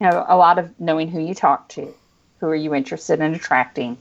you 0.00 0.10
know, 0.10 0.24
a 0.26 0.36
lot 0.36 0.58
of 0.58 0.80
knowing 0.80 1.08
who 1.08 1.20
you 1.20 1.34
talk 1.34 1.68
to, 1.70 1.94
who 2.40 2.46
are 2.46 2.56
you 2.56 2.74
interested 2.74 3.20
in 3.20 3.34
attracting. 3.34 3.98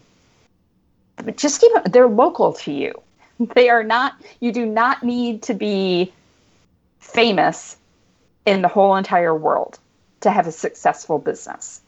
But 1.18 1.38
just 1.38 1.62
keep 1.62 1.72
they're 1.86 2.08
local 2.08 2.54
to 2.54 2.72
you. 2.72 2.94
They 3.54 3.68
are 3.68 3.84
not 3.84 4.14
you 4.40 4.54
do 4.54 4.66
not 4.66 5.04
need 5.04 5.44
to 5.44 5.54
be 5.54 6.14
famous 7.00 7.76
in 8.46 8.62
the 8.62 8.70
whole 8.70 8.96
entire 8.96 9.36
world 9.36 9.78
to 10.22 10.32
have 10.32 10.48
a 10.48 10.54
successful 10.54 11.20
business. 11.20 11.82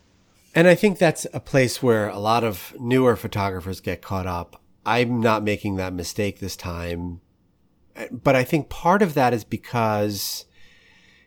And 0.58 0.68
I 0.68 0.74
think 0.74 0.98
that's 0.98 1.28
a 1.36 1.40
place 1.40 1.84
where 1.84 2.10
a 2.10 2.18
lot 2.18 2.44
of 2.44 2.74
newer 2.80 3.16
photographers 3.16 3.80
get 3.80 4.02
caught 4.02 4.26
up. 4.26 4.60
I'm 4.88 5.22
not 5.22 5.44
making 5.44 5.76
that 5.76 5.94
mistake 5.94 6.40
this 6.40 6.56
time. 6.56 7.22
But 8.12 8.36
I 8.36 8.44
think 8.44 8.68
part 8.68 9.04
of 9.04 9.14
that 9.14 9.36
is 9.36 9.44
because 9.44 10.46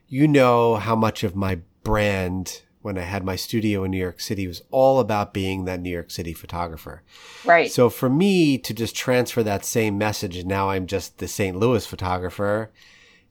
you 0.09 0.27
know 0.27 0.75
how 0.75 0.97
much 0.97 1.23
of 1.23 1.37
my 1.37 1.61
brand 1.85 2.63
when 2.83 2.99
I 2.99 3.03
had 3.03 3.23
my 3.23 3.37
studio 3.37 3.85
in 3.85 3.93
New 3.93 3.99
York 3.99 4.19
City 4.19 4.49
was 4.49 4.63
all 4.73 4.99
about 4.99 5.33
being 5.33 5.65
that 5.65 5.79
New 5.79 5.91
York 5.91 6.11
City 6.11 6.33
photographer. 6.33 7.05
Right. 7.45 7.71
So 7.71 7.89
for 7.89 8.11
me 8.11 8.59
to 8.59 8.75
just 8.75 8.97
transfer 8.97 9.45
that 9.45 9.65
same 9.65 9.97
message, 9.97 10.39
and 10.39 10.49
now 10.49 10.71
I'm 10.71 10.89
just 10.89 11.19
the 11.19 11.29
St. 11.29 11.57
Louis 11.57 11.87
photographer 11.87 12.73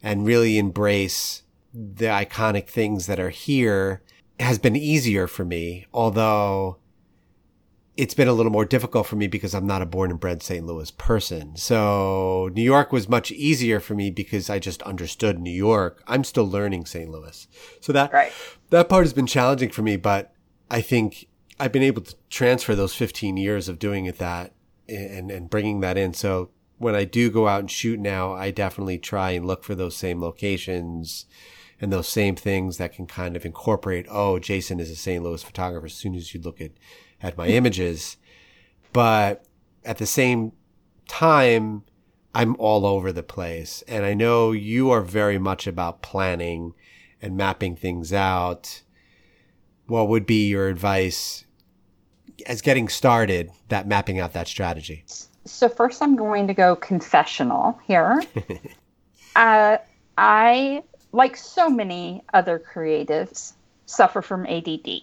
and 0.02 0.26
really 0.26 0.60
embrace 0.60 1.44
the 1.74 2.06
iconic 2.06 2.70
things 2.70 3.06
that 3.08 3.20
are 3.20 3.32
here 3.32 4.02
has 4.40 4.58
been 4.58 4.76
easier 4.76 5.28
for 5.28 5.44
me, 5.44 5.86
although 5.94 6.78
it's 7.98 8.14
been 8.14 8.30
a 8.30 8.34
little 8.34 8.52
more 8.52 8.64
difficult 8.64 9.06
for 9.08 9.18
me 9.18 9.28
because 9.28 9.54
I'm 9.54 9.68
not 9.68 9.82
a 9.82 9.86
born 9.86 10.10
and 10.10 10.20
bred 10.20 10.42
St. 10.42 10.66
Louis 10.66 10.90
person. 10.92 11.58
So 11.58 12.50
New 12.54 12.64
York 12.64 12.94
was 12.94 13.10
much 13.10 13.30
easier 13.32 13.82
for 13.82 13.94
me 13.94 14.10
because 14.10 14.50
I 14.50 14.58
just 14.58 14.82
understood 14.84 15.38
New 15.38 15.52
York. 15.52 16.02
I'm 16.08 16.24
still 16.24 16.48
learning 16.50 16.86
St. 16.86 17.10
Louis. 17.10 17.48
So 17.82 17.92
that 17.92 18.14
right. 18.14 18.32
that 18.70 18.88
part 18.88 19.04
has 19.04 19.12
been 19.12 19.28
challenging 19.28 19.70
for 19.70 19.82
me, 19.82 19.98
but 19.98 20.34
I 20.72 20.80
think 20.80 21.28
I've 21.60 21.74
been 21.74 21.84
able 21.84 22.02
to 22.04 22.16
transfer 22.30 22.74
those 22.74 22.96
15 22.96 23.36
years 23.36 23.68
of 23.68 23.80
doing 23.80 24.06
it 24.06 24.18
that 24.20 24.54
and, 24.88 25.30
and 25.30 25.50
bringing 25.50 25.82
that 25.82 25.98
in. 25.98 26.14
So 26.14 26.52
when 26.78 26.96
I 26.96 27.04
do 27.04 27.30
go 27.30 27.50
out 27.50 27.60
and 27.60 27.70
shoot 27.70 28.00
now, 28.00 28.32
I 28.32 28.52
definitely 28.52 28.98
try 28.98 29.32
and 29.32 29.46
look 29.46 29.66
for 29.66 29.76
those 29.76 29.98
same 29.98 30.22
locations 30.22 31.26
and 31.82 31.92
those 31.92 32.08
same 32.08 32.36
things 32.36 32.78
that 32.78 32.94
can 32.94 33.08
kind 33.08 33.36
of 33.36 33.46
incorporate, 33.46 34.06
oh, 34.10 34.40
Jason 34.40 34.80
is 34.80 34.90
a 34.90 34.96
St. 34.96 35.24
Louis 35.24 35.44
photographer 35.44 35.86
as 35.86 35.94
soon 35.94 36.16
as 36.16 36.34
you 36.34 36.42
look 36.42 36.60
at, 36.60 36.72
at 37.22 37.38
my 37.38 37.48
images. 37.48 38.18
But 38.92 39.46
at 39.86 39.98
the 39.98 40.06
same 40.06 40.52
time, 41.08 41.84
I'm 42.36 42.56
all 42.58 42.86
over 42.86 43.12
the 43.12 43.24
place. 43.24 43.84
And 43.88 44.06
I 44.06 44.14
know 44.14 44.52
you 44.52 44.92
are 44.92 45.02
very 45.02 45.38
much 45.38 45.68
about 45.68 46.02
planning 46.02 46.74
and 47.22 47.36
mapping 47.36 47.76
things 47.76 48.14
out. 48.14 48.82
What 49.88 50.08
would 50.08 50.26
be 50.26 50.48
your 50.48 50.68
advice 50.68 51.46
as 52.46 52.62
getting 52.62 52.88
started, 52.88 53.52
that 53.70 53.88
mapping 53.88 54.20
out 54.20 54.34
that 54.34 54.48
strategy? 54.48 55.04
So 55.46 55.68
first, 55.68 56.02
I'm 56.02 56.16
going 56.16 56.48
to 56.48 56.54
go 56.54 56.76
confessional 56.76 57.80
here. 57.86 58.22
uh, 59.36 59.78
I, 60.18 60.84
like 61.12 61.36
so 61.36 61.70
many 61.70 62.24
other 62.34 62.60
creatives, 62.60 63.54
suffer 63.86 64.22
from 64.22 64.46
ADD. 64.46 65.02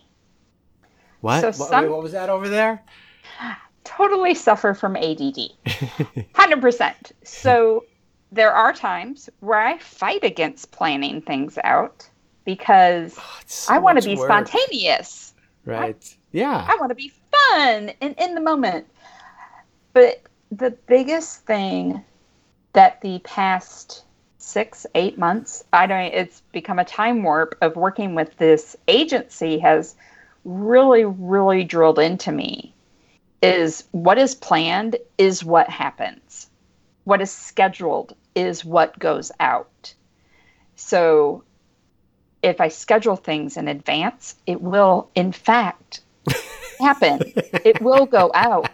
What? 1.20 1.40
So 1.40 1.46
what, 1.48 1.54
some- 1.54 1.84
wait, 1.84 1.90
what 1.90 2.02
was 2.02 2.12
that 2.12 2.28
over 2.30 2.48
there? 2.48 2.82
Totally 3.84 4.34
suffer 4.34 4.74
from 4.74 4.96
ADD. 4.96 5.50
100%. 5.64 6.94
So 7.24 7.84
there 8.32 8.52
are 8.52 8.72
times 8.72 9.30
where 9.40 9.58
I 9.60 9.78
fight 9.78 10.24
against 10.24 10.72
planning 10.72 11.20
things 11.22 11.58
out 11.62 12.08
because 12.44 13.14
Oh, 13.18 13.38
so 13.46 13.74
I 13.74 13.78
want 13.78 14.00
to 14.00 14.08
be 14.08 14.16
work. 14.16 14.28
spontaneous. 14.28 15.34
Right. 15.64 16.16
Yeah. 16.32 16.66
I 16.68 16.76
want 16.80 16.90
to 16.90 16.94
be 16.96 17.12
fun 17.30 17.90
and 18.00 18.14
in 18.18 18.34
the 18.34 18.40
moment. 18.40 18.86
But 19.92 20.22
the 20.50 20.70
biggest 20.70 21.42
thing 21.46 22.04
that 22.72 23.00
the 23.00 23.18
past 23.20 24.04
six, 24.38 24.86
eight 24.94 25.18
months, 25.18 25.64
I 25.72 25.86
don't, 25.86 26.12
it's 26.12 26.42
become 26.52 26.78
a 26.78 26.84
time 26.84 27.22
warp 27.22 27.56
of 27.60 27.76
working 27.76 28.14
with 28.14 28.36
this 28.36 28.76
agency 28.88 29.58
has 29.58 29.94
really, 30.44 31.04
really 31.04 31.64
drilled 31.64 31.98
into 31.98 32.32
me 32.32 32.74
is 33.42 33.84
what 33.92 34.18
is 34.18 34.34
planned 34.34 34.96
is 35.18 35.44
what 35.44 35.68
happens. 35.68 36.48
What 37.04 37.20
is 37.20 37.30
scheduled 37.30 38.14
is 38.34 38.64
what 38.64 38.98
goes 38.98 39.30
out. 39.40 39.94
So 40.76 41.44
if 42.42 42.60
I 42.60 42.68
schedule 42.68 43.16
things 43.16 43.56
in 43.56 43.68
advance, 43.68 44.36
it 44.46 44.60
will, 44.60 45.10
in 45.14 45.32
fact, 45.32 46.00
happen. 46.80 47.20
it 47.64 47.80
will 47.80 48.06
go 48.06 48.30
out. 48.34 48.68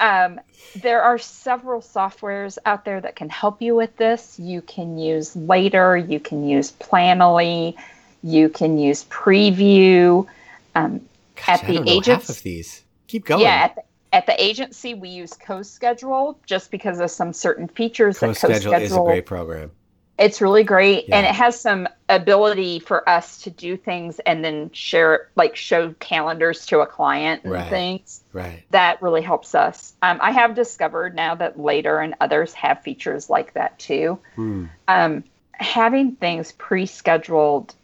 Um, 0.00 0.40
there 0.76 1.02
are 1.02 1.18
several 1.18 1.80
softwares 1.80 2.58
out 2.66 2.84
there 2.84 3.00
that 3.00 3.16
can 3.16 3.28
help 3.28 3.62
you 3.62 3.74
with 3.74 3.96
this. 3.96 4.38
You 4.38 4.60
can 4.62 4.98
use 4.98 5.36
Later, 5.36 5.96
you 5.96 6.18
can 6.18 6.48
use 6.48 6.72
Planoly, 6.72 7.76
you 8.22 8.48
can 8.48 8.78
use 8.78 9.04
Preview. 9.04 10.26
Um, 10.74 11.00
Gosh, 11.36 11.62
at 11.62 11.66
the 11.66 11.80
know 11.80 12.00
half 12.00 12.28
of 12.28 12.42
these. 12.42 12.82
Keep 13.06 13.26
going. 13.26 13.42
yeah, 13.42 13.64
at 13.64 13.74
the, 13.74 13.82
at 14.12 14.26
the 14.26 14.42
agency 14.42 14.94
we 14.94 15.08
use 15.08 15.32
CoSchedule 15.32 16.36
just 16.46 16.70
because 16.70 17.00
of 17.00 17.10
some 17.10 17.32
certain 17.32 17.68
features 17.68 18.18
that 18.20 18.30
CoSchedule 18.30 18.80
is 18.80 18.92
a 18.92 19.00
great 19.00 19.26
program. 19.26 19.70
It's 20.18 20.40
really 20.40 20.62
great 20.62 21.08
and 21.12 21.26
it 21.26 21.32
has 21.34 21.60
some 21.60 21.88
ability 22.08 22.78
for 22.78 23.08
us 23.08 23.38
to 23.42 23.50
do 23.50 23.76
things 23.76 24.20
and 24.20 24.44
then 24.44 24.70
share 24.72 25.28
like 25.36 25.56
show 25.56 25.92
calendars 25.98 26.66
to 26.66 26.80
a 26.80 26.86
client 26.86 27.42
and 27.44 27.52
Right. 27.52 27.68
things 27.68 28.22
Right. 28.32 28.64
that 28.70 29.02
really 29.02 29.22
helps 29.22 29.54
us 29.54 29.94
um, 30.02 30.18
i 30.22 30.30
have 30.30 30.54
discovered 30.54 31.14
now 31.14 31.34
that 31.34 31.58
later 31.58 31.98
and 31.98 32.14
others 32.20 32.52
have 32.54 32.82
features 32.82 33.28
like 33.28 33.54
that 33.54 33.78
too 33.78 34.18
Hmm. 34.34 34.66
um, 34.88 35.24
having 35.52 36.16
things 36.16 36.52
pre-scheduled 36.52 37.74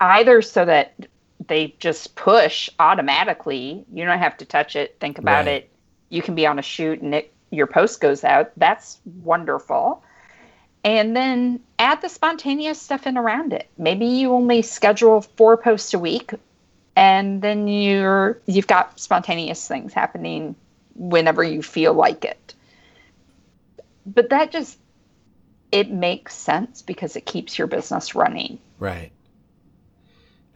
either 0.00 0.42
so 0.42 0.64
that 0.64 0.94
they 1.46 1.74
just 1.78 2.14
push 2.16 2.68
automatically 2.78 3.84
you 3.92 4.04
don't 4.04 4.18
have 4.18 4.36
to 4.38 4.44
touch 4.44 4.76
it 4.76 4.96
think 5.00 5.18
about 5.18 5.46
Right. 5.46 5.62
it 5.62 5.72
you 6.10 6.22
can 6.22 6.34
be 6.34 6.46
on 6.46 6.58
a 6.58 6.62
shoot 6.62 7.00
and 7.00 7.14
it 7.14 7.32
your 7.50 7.66
post 7.66 8.00
goes 8.00 8.24
out 8.24 8.52
that's 8.56 9.00
wonderful 9.04 10.02
and 10.86 11.16
then 11.16 11.60
add 11.80 12.00
the 12.00 12.08
spontaneous 12.08 12.80
stuff 12.80 13.06
in 13.06 13.18
around 13.18 13.52
it 13.52 13.68
maybe 13.76 14.06
you 14.06 14.32
only 14.32 14.62
schedule 14.62 15.20
four 15.20 15.56
posts 15.56 15.92
a 15.92 15.98
week 15.98 16.32
and 16.94 17.42
then 17.42 17.66
you're 17.68 18.40
you've 18.46 18.66
got 18.68 18.98
spontaneous 18.98 19.66
things 19.68 19.92
happening 19.92 20.54
whenever 20.94 21.42
you 21.44 21.60
feel 21.62 21.92
like 21.92 22.24
it 22.24 22.54
but 24.06 24.30
that 24.30 24.50
just 24.52 24.78
it 25.72 25.90
makes 25.90 26.34
sense 26.34 26.80
because 26.82 27.16
it 27.16 27.26
keeps 27.26 27.58
your 27.58 27.66
business 27.66 28.14
running 28.14 28.58
Right. 28.78 29.10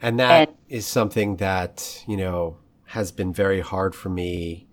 And 0.01 0.19
that 0.19 0.49
And- 0.49 0.57
is 0.69 0.85
something 0.87 1.37
that, 1.37 2.03
you 2.07 2.17
know, 2.17 2.57
has 2.85 3.11
been 3.11 3.33
very 3.33 3.61
hard 3.61 3.93
for 3.95 4.09
me. 4.09 4.67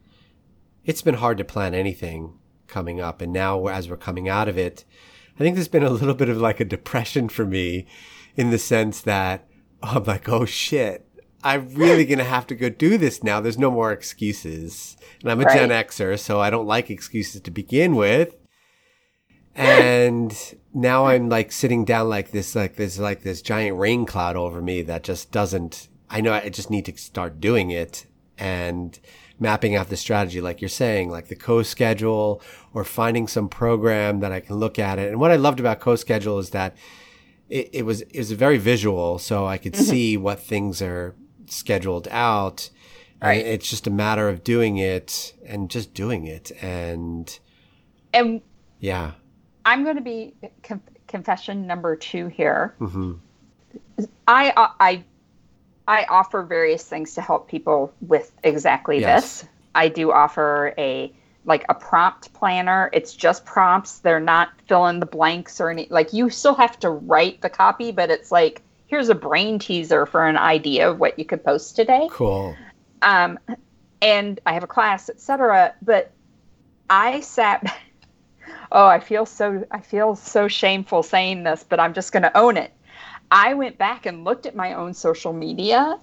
It's 0.85 1.03
been 1.03 1.15
hard 1.15 1.39
to 1.39 1.45
plan 1.45 1.75
anything 1.75 2.35
coming 2.67 3.01
up. 3.01 3.21
And 3.21 3.33
now, 3.33 3.67
as 3.67 3.89
we're 3.89 3.97
coming 3.97 4.29
out 4.29 4.49
of 4.49 4.57
it, 4.59 4.85
I 5.39 5.43
think 5.43 5.55
there's 5.55 5.69
been 5.69 5.85
a 5.85 5.91
little 5.91 6.15
bit 6.15 6.29
of 6.29 6.39
like 6.39 6.59
a 6.59 6.65
depression 6.65 7.29
for 7.29 7.47
me 7.47 7.87
in 8.37 8.51
the 8.51 8.59
sense 8.59 9.01
that 9.03 9.47
I'm 9.83 10.03
like, 10.05 10.29
oh 10.29 10.45
shit, 10.45 11.07
I'm 11.45 11.69
really 11.75 12.05
going 12.05 12.19
to 12.19 12.25
have 12.25 12.47
to 12.49 12.57
go 12.57 12.69
do 12.69 12.99
this 12.99 13.23
now. 13.23 13.41
There's 13.41 13.59
no 13.59 13.71
more 13.71 13.93
excuses. 13.93 14.97
And 15.23 15.31
I'm 15.31 15.41
a 15.41 15.45
Gen 15.45 15.69
Xer, 15.69 16.19
so 16.19 16.41
I 16.41 16.51
don't 16.51 16.67
like 16.67 16.91
excuses 16.91 17.41
to 17.43 17.51
begin 17.53 17.95
with. 17.95 18.35
And 19.55 20.37
now 20.75 21.07
I'm 21.07 21.29
like 21.29 21.53
sitting 21.53 21.85
down 21.85 22.09
like 22.09 22.33
this, 22.33 22.55
like 22.57 22.77
there's 22.77 22.99
like 22.99 23.23
this 23.23 23.43
giant 23.43 23.79
rain 23.79 24.07
cloud 24.07 24.37
over 24.37 24.61
me 24.61 24.83
that 24.83 25.05
just 25.05 25.31
doesn't, 25.31 25.89
I 26.11 26.21
know 26.21 26.33
I 26.33 26.49
just 26.49 26.71
need 26.71 26.85
to 26.87 26.97
start 26.97 27.41
doing 27.41 27.71
it 27.71 28.07
and 28.37 28.99
mapping 29.39 29.75
out 29.75 29.89
the 29.89 29.97
strategy, 29.97 30.41
like 30.41 30.61
you're 30.61 30.69
saying, 30.69 31.11
like 31.11 31.29
the 31.29 31.37
CoSchedule 31.37 32.41
or 32.75 32.85
finding 32.85 33.29
some 33.29 33.49
program 33.49 34.21
that 34.21 34.33
I 34.33 34.41
can 34.41 34.57
look 34.57 34.79
at 34.79 34.99
it. 34.99 35.11
And 35.11 35.21
what 35.21 35.31
I 35.31 35.37
loved 35.37 35.61
about 35.61 35.81
CoSchedule 35.81 36.41
is 36.41 36.51
that 36.51 36.77
it, 37.49 37.71
it 37.73 37.83
was, 37.85 38.03
it 38.03 38.19
was 38.19 38.33
very 38.33 38.59
visual. 38.59 39.19
So 39.19 39.47
I 39.47 39.59
could 39.59 39.77
see 39.77 40.17
what 40.17 40.41
things 40.41 40.83
are 40.83 41.15
scheduled 41.47 42.09
out. 42.11 42.71
Right. 43.21 43.45
And 43.45 43.49
it's 43.49 43.69
just 43.69 43.87
a 43.87 43.91
matter 43.91 44.29
of 44.29 44.45
doing 44.45 44.79
it 44.79 45.35
and 45.45 45.69
just 45.71 45.93
doing 45.95 46.27
it. 46.27 46.53
And 46.63 47.39
and 48.13 48.41
yeah. 48.81 49.13
i'm 49.65 49.85
going 49.85 49.97
to 49.97 50.03
be 50.03 50.35
con- 50.63 50.83
confession 51.07 51.67
number 51.67 51.97
two 51.97 52.29
here 52.29 52.75
hmm 52.79 53.15
I 54.27 54.51
uh, 54.51 54.69
I 54.79 55.05
I 55.89 56.05
offer 56.05 56.43
various 56.43 56.85
things 56.85 57.15
to 57.15 57.23
help 57.23 57.49
people 57.49 57.93
with 58.03 58.31
exactly 58.45 59.01
Yes. 59.01 59.41
this. 59.41 59.49
I 59.75 59.89
do 59.89 60.13
offer 60.13 60.75
a 60.79 61.13
like 61.45 61.65
a 61.71 61.75
prompt 61.75 62.31
planner. 62.35 62.91
It's 62.93 63.15
just 63.15 63.47
prompts. 63.47 64.01
They're 64.01 64.21
not 64.21 64.51
fill 64.67 64.87
in 64.89 65.01
the 65.01 65.07
blanks 65.07 65.61
or 65.61 65.71
any 65.71 65.87
like 65.91 66.13
you 66.13 66.29
still 66.29 66.55
have 66.55 66.79
to 66.81 66.91
write 66.91 67.41
the 67.41 67.49
copy, 67.49 67.91
but 67.91 68.11
it's 68.11 68.31
like 68.31 68.61
here's 68.87 69.09
a 69.09 69.15
brain 69.15 69.59
teaser 69.59 70.05
for 70.05 70.27
an 70.27 70.37
idea 70.37 70.91
of 70.91 71.01
what 71.01 71.19
you 71.19 71.25
could 71.25 71.43
post 71.43 71.75
today. 71.75 72.07
Cool. 72.11 72.55
Um, 73.01 73.39
and 74.03 74.41
I 74.45 74.53
have 74.53 74.63
a 74.63 74.69
class, 74.69 75.09
etc. 75.09 75.75
But 75.83 76.13
I 76.91 77.21
sat. 77.21 77.65
Oh, 78.71 78.87
I 78.87 79.01
feel 79.01 79.25
so. 79.25 79.65
I 79.71 79.81
feel 79.81 80.15
so 80.15 80.47
shameful 80.47 81.03
saying 81.03 81.43
this, 81.45 81.65
but 81.67 81.81
I'm 81.81 81.95
just 81.95 82.13
going 82.13 82.23
to 82.23 82.37
own 82.37 82.59
it. 82.59 82.71
I 83.31 83.55
went 83.55 83.79
back 83.79 84.07
and 84.07 84.25
looked 84.25 84.47
at 84.47 84.57
my 84.57 84.75
own 84.75 84.95
social 84.95 85.33
media. 85.33 85.99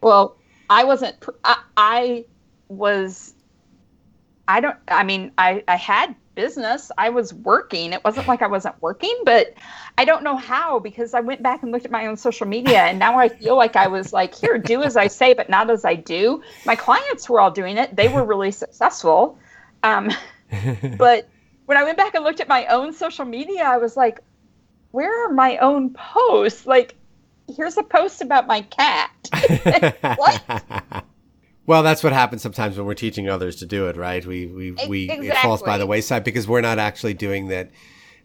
Well, 0.00 0.36
I 0.68 0.84
wasn't. 0.84 1.16
I, 1.44 1.62
I 1.76 2.24
was. 2.68 3.34
I 4.48 4.60
don't. 4.60 4.76
I 4.88 5.04
mean, 5.04 5.32
I 5.38 5.62
I 5.68 5.76
had 5.76 6.14
business. 6.34 6.90
I 6.96 7.10
was 7.10 7.34
working. 7.34 7.92
It 7.92 8.02
wasn't 8.02 8.26
like 8.26 8.40
I 8.42 8.46
wasn't 8.46 8.80
working, 8.80 9.14
but 9.24 9.54
I 9.98 10.04
don't 10.04 10.22
know 10.22 10.36
how 10.36 10.78
because 10.78 11.12
I 11.12 11.20
went 11.20 11.42
back 11.42 11.62
and 11.62 11.70
looked 11.70 11.84
at 11.84 11.90
my 11.90 12.06
own 12.06 12.16
social 12.16 12.46
media 12.46 12.84
and 12.84 12.98
now 12.98 13.18
I 13.18 13.28
feel 13.28 13.56
like 13.56 13.76
I 13.76 13.88
was 13.88 14.12
like, 14.12 14.34
here, 14.34 14.56
do 14.56 14.82
as 14.82 14.96
I 14.96 15.08
say, 15.08 15.34
but 15.34 15.50
not 15.50 15.68
as 15.70 15.84
I 15.84 15.94
do. 15.94 16.42
My 16.64 16.76
clients 16.76 17.28
were 17.28 17.40
all 17.40 17.50
doing 17.50 17.76
it. 17.76 17.94
They 17.94 18.08
were 18.08 18.24
really 18.24 18.52
successful. 18.52 19.38
Um, 19.82 20.10
but 20.96 21.28
when 21.66 21.76
I 21.76 21.84
went 21.84 21.98
back 21.98 22.14
and 22.14 22.24
looked 22.24 22.40
at 22.40 22.48
my 22.48 22.66
own 22.66 22.92
social 22.92 23.24
media, 23.24 23.64
I 23.64 23.76
was 23.76 23.96
like, 23.96 24.20
where 24.92 25.26
are 25.26 25.32
my 25.32 25.56
own 25.58 25.94
posts? 25.94 26.66
Like, 26.66 26.94
here's 27.56 27.76
a 27.76 27.82
post 27.82 28.20
about 28.22 28.46
my 28.46 28.62
cat. 28.62 29.10
What? 30.16 31.04
Well, 31.66 31.82
that's 31.84 32.02
what 32.02 32.12
happens 32.12 32.42
sometimes 32.42 32.76
when 32.76 32.84
we're 32.86 32.94
teaching 32.94 33.28
others 33.28 33.56
to 33.56 33.66
do 33.66 33.86
it, 33.88 33.96
right? 33.96 34.24
We 34.26 34.46
we 34.46 34.72
we 34.88 35.08
it 35.10 35.36
falls 35.36 35.62
by 35.62 35.78
the 35.78 35.86
wayside 35.86 36.24
because 36.24 36.48
we're 36.48 36.62
not 36.62 36.78
actually 36.80 37.14
doing 37.14 37.48
that 37.48 37.70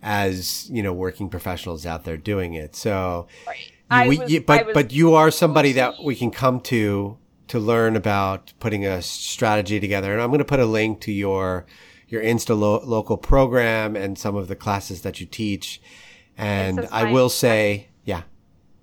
as 0.02 0.68
you 0.72 0.82
know 0.82 0.94
working 0.94 1.30
professionals 1.30 1.86
out 1.86 2.06
there 2.06 2.18
doing 2.18 2.54
it. 2.56 2.76
So, 2.76 3.28
Right. 3.46 4.10
We, 4.10 4.18
was- 4.18 4.32
you, 4.32 4.42
but 4.42 4.74
but 4.74 4.92
you 4.92 5.14
are 5.14 5.30
somebody 5.30 5.74
that 5.74 6.04
we 6.04 6.16
can 6.16 6.32
come 6.32 6.60
to 6.62 7.18
to 7.50 7.60
learn 7.60 7.96
about 7.96 8.52
putting 8.60 8.84
a 8.84 9.04
strategy 9.04 9.80
together. 9.80 10.12
And 10.12 10.22
I'm 10.24 10.30
going 10.30 10.40
to 10.40 10.46
put 10.46 10.60
a 10.60 10.66
link 10.66 11.02
to 11.02 11.12
your 11.12 11.68
your 12.08 12.24
Insta 12.24 12.58
lo- 12.58 12.82
local 12.84 13.18
program 13.18 13.96
and 13.96 14.18
some 14.18 14.36
of 14.36 14.48
the 14.48 14.56
classes 14.56 15.02
that 15.04 15.20
you 15.20 15.28
teach. 15.28 15.80
And 16.38 16.88
I 16.92 17.06
my- 17.06 17.12
will 17.12 17.30
say, 17.30 17.88
yeah, 18.04 18.22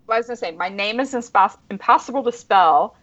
Well, 0.06 0.16
I 0.16 0.18
was 0.18 0.26
going 0.26 0.36
to 0.36 0.40
say, 0.40 0.50
my 0.52 0.68
name 0.68 1.00
is 1.00 1.12
impos- 1.14 1.58
impossible 1.70 2.22
to 2.24 2.32
spell. 2.32 2.96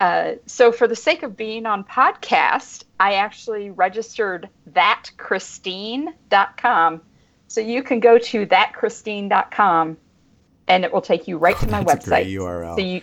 Uh, 0.00 0.32
so, 0.46 0.72
for 0.72 0.88
the 0.88 0.96
sake 0.96 1.22
of 1.22 1.36
being 1.36 1.64
on 1.66 1.84
podcast, 1.84 2.84
I 2.98 3.14
actually 3.14 3.70
registered 3.70 4.48
thatchristine.com. 4.72 7.02
So, 7.48 7.60
you 7.60 7.82
can 7.82 8.00
go 8.00 8.18
to 8.18 8.46
thatchristine.com 8.46 9.96
and 10.68 10.84
it 10.84 10.92
will 10.92 11.00
take 11.02 11.26
you 11.28 11.36
right 11.38 11.56
to 11.58 11.66
my 11.68 11.80
Oh, 11.80 11.84
that's 11.84 12.06
a 12.06 12.10
website. 12.10 12.32
URL. 12.32 12.76
So, 12.76 12.82
you, 12.82 13.02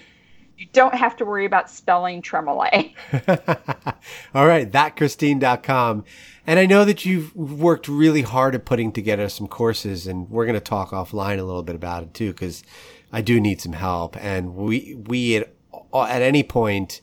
you 0.59 0.67
don't 0.73 0.93
have 0.93 1.15
to 1.15 1.25
worry 1.25 1.45
about 1.45 1.69
spelling 1.69 2.21
Tremoulet. 2.21 2.93
All 4.35 4.45
right, 4.45 4.69
thatchristine.com. 4.69 6.03
And 6.45 6.59
I 6.59 6.65
know 6.65 6.83
that 6.83 7.05
you've 7.05 7.33
worked 7.33 7.87
really 7.87 8.23
hard 8.23 8.55
at 8.55 8.65
putting 8.65 8.91
together 8.91 9.29
some 9.29 9.47
courses, 9.47 10.05
and 10.05 10.29
we're 10.29 10.45
going 10.45 10.55
to 10.55 10.59
talk 10.59 10.89
offline 10.89 11.39
a 11.39 11.43
little 11.43 11.63
bit 11.63 11.75
about 11.75 12.03
it 12.03 12.13
too, 12.13 12.33
because 12.33 12.61
I 13.09 13.21
do 13.21 13.39
need 13.39 13.61
some 13.61 13.71
help. 13.71 14.17
And 14.21 14.53
we, 14.53 14.95
we 15.07 15.37
at, 15.37 15.53
at 15.93 16.21
any 16.21 16.43
point 16.43 16.99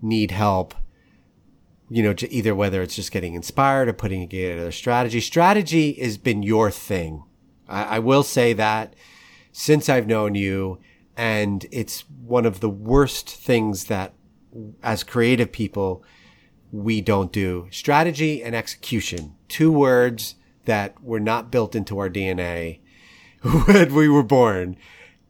need 0.00 0.30
help, 0.30 0.74
you 1.90 2.02
know, 2.02 2.14
j- 2.14 2.28
either 2.28 2.54
whether 2.54 2.80
it's 2.80 2.96
just 2.96 3.12
getting 3.12 3.34
inspired 3.34 3.88
or 3.88 3.92
putting 3.92 4.26
together 4.26 4.68
a 4.68 4.72
strategy. 4.72 5.20
Strategy 5.20 5.92
has 5.94 6.16
been 6.16 6.42
your 6.42 6.70
thing. 6.70 7.22
I, 7.68 7.82
I 7.82 7.98
will 7.98 8.22
say 8.22 8.54
that 8.54 8.94
since 9.52 9.90
I've 9.90 10.06
known 10.06 10.34
you, 10.34 10.78
and 11.18 11.66
it's 11.72 12.04
one 12.24 12.46
of 12.46 12.60
the 12.60 12.68
worst 12.70 13.28
things 13.28 13.84
that 13.86 14.14
as 14.82 15.02
creative 15.02 15.50
people 15.52 16.02
we 16.72 17.00
don't 17.00 17.32
do. 17.32 17.66
Strategy 17.70 18.42
and 18.42 18.54
execution. 18.54 19.34
Two 19.48 19.72
words 19.72 20.36
that 20.64 21.02
were 21.02 21.18
not 21.20 21.50
built 21.50 21.74
into 21.74 21.98
our 21.98 22.08
DNA 22.08 22.78
when 23.66 23.94
we 23.94 24.08
were 24.08 24.22
born. 24.22 24.76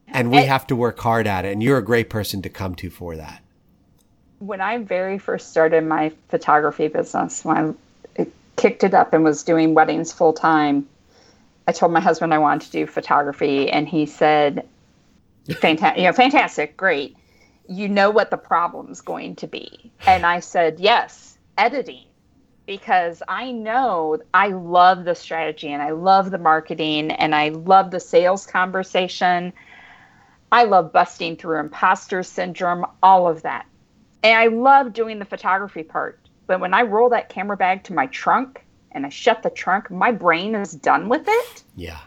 And 0.07 0.30
we 0.30 0.39
And- 0.39 0.49
have 0.49 0.66
to 0.68 0.76
work 0.76 0.99
hard 1.01 1.26
at 1.26 1.45
it. 1.45 1.53
And 1.53 1.62
you're 1.62 1.78
a 1.78 1.84
great 1.84 2.11
person 2.11 2.43
to 2.43 2.49
come 2.49 2.74
to 2.76 2.91
for 2.91 3.16
that. 3.16 3.43
when 4.41 4.61
I 4.61 4.78
very 4.78 5.18
first 5.18 5.51
started 5.51 5.84
my 5.84 6.12
photography 6.28 6.89
business, 6.89 7.45
when 7.45 7.76
I 8.18 8.26
kicked 8.57 8.84
it 8.84 8.95
up 8.95 9.12
and 9.14 9.24
was 9.24 9.43
doing 9.43 9.74
weddings 9.74 10.12
full 10.12 10.32
time, 10.32 10.86
I 11.66 11.72
told 11.72 11.93
my 11.93 12.01
husband 12.01 12.32
I 12.34 12.39
wanted 12.39 12.66
to 12.66 12.72
do 12.72 12.86
photography, 12.86 13.68
and 13.70 13.89
he 13.89 14.07
said, 14.07 14.66
"Fantastic, 15.55 15.99
you 15.99 16.05
know, 16.05 16.12
fantastic, 16.12 16.76
great." 16.76 17.16
you 17.68 17.86
know 17.86 18.11
what 18.11 18.30
the 18.30 18.36
problem's 18.36 19.03
going 19.03 19.36
to 19.36 19.46
be. 19.46 19.92
And 20.07 20.24
I 20.24 20.40
said, 20.40 20.80
yes, 20.80 21.38
editing. 21.57 22.07
Because 22.66 23.22
I 23.28 23.53
know 23.53 24.18
I 24.34 24.49
love 24.49 25.05
the 25.05 25.14
strategy 25.14 25.68
and 25.68 25.82
I 25.82 25.90
love 25.90 26.30
the 26.30 26.38
marketing 26.38 27.11
and 27.11 27.34
I 27.34 27.51
love 27.51 27.90
the 27.90 28.01
sales 28.01 28.46
conversation. 28.46 29.53
I 30.51 30.64
love 30.64 30.92
busting 30.92 31.36
through 31.36 31.61
imposter 31.61 32.22
syndrome, 32.22 32.84
all 33.03 33.28
of 33.28 33.42
that. 33.42 33.66
And 34.22 34.38
I 34.38 34.49
love 34.49 34.92
doing 34.92 35.18
the 35.18 35.24
photography 35.24 35.82
part. 35.82 36.20
But 36.46 36.61
when 36.61 36.74
I 36.74 36.82
roll 36.82 37.11
that 37.11 37.28
camera 37.28 37.57
bag 37.57 37.84
to 37.84 37.94
my 37.94 38.07
trunk 38.07 38.64
and 38.92 39.07
I 39.07 39.11
shut 39.11 39.42
the 39.42 39.51
trunk, 39.51 39.90
my 39.90 40.12
brain 40.12 40.55
is 40.55 40.72
done 40.72 41.09
with 41.09 41.24
it. 41.26 41.62
Yeah. 41.74 42.01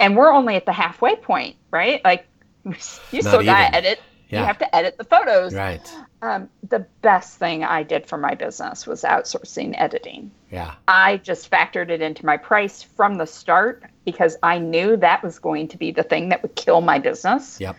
And 0.00 0.16
we're 0.16 0.32
only 0.32 0.56
at 0.56 0.66
the 0.66 0.72
halfway 0.72 1.16
point, 1.16 1.56
right? 1.70 2.04
Like 2.04 2.26
you 2.64 3.22
still 3.22 3.42
got 3.44 3.70
to 3.70 3.74
edit. 3.76 4.00
Yeah. 4.30 4.40
You 4.40 4.46
have 4.46 4.58
to 4.58 4.74
edit 4.74 4.96
the 4.96 5.04
photos. 5.04 5.54
Right. 5.54 5.94
Um, 6.22 6.48
the 6.68 6.80
best 7.02 7.38
thing 7.38 7.62
I 7.62 7.82
did 7.82 8.06
for 8.06 8.16
my 8.16 8.34
business 8.34 8.86
was 8.86 9.02
outsourcing 9.02 9.74
editing. 9.76 10.30
Yeah. 10.50 10.74
I 10.88 11.18
just 11.18 11.50
factored 11.50 11.90
it 11.90 12.00
into 12.00 12.24
my 12.24 12.36
price 12.38 12.82
from 12.82 13.16
the 13.18 13.26
start 13.26 13.84
because 14.04 14.36
I 14.42 14.58
knew 14.58 14.96
that 14.96 15.22
was 15.22 15.38
going 15.38 15.68
to 15.68 15.76
be 15.76 15.90
the 15.92 16.02
thing 16.02 16.30
that 16.30 16.42
would 16.42 16.56
kill 16.56 16.80
my 16.80 16.98
business. 16.98 17.60
Yep. 17.60 17.76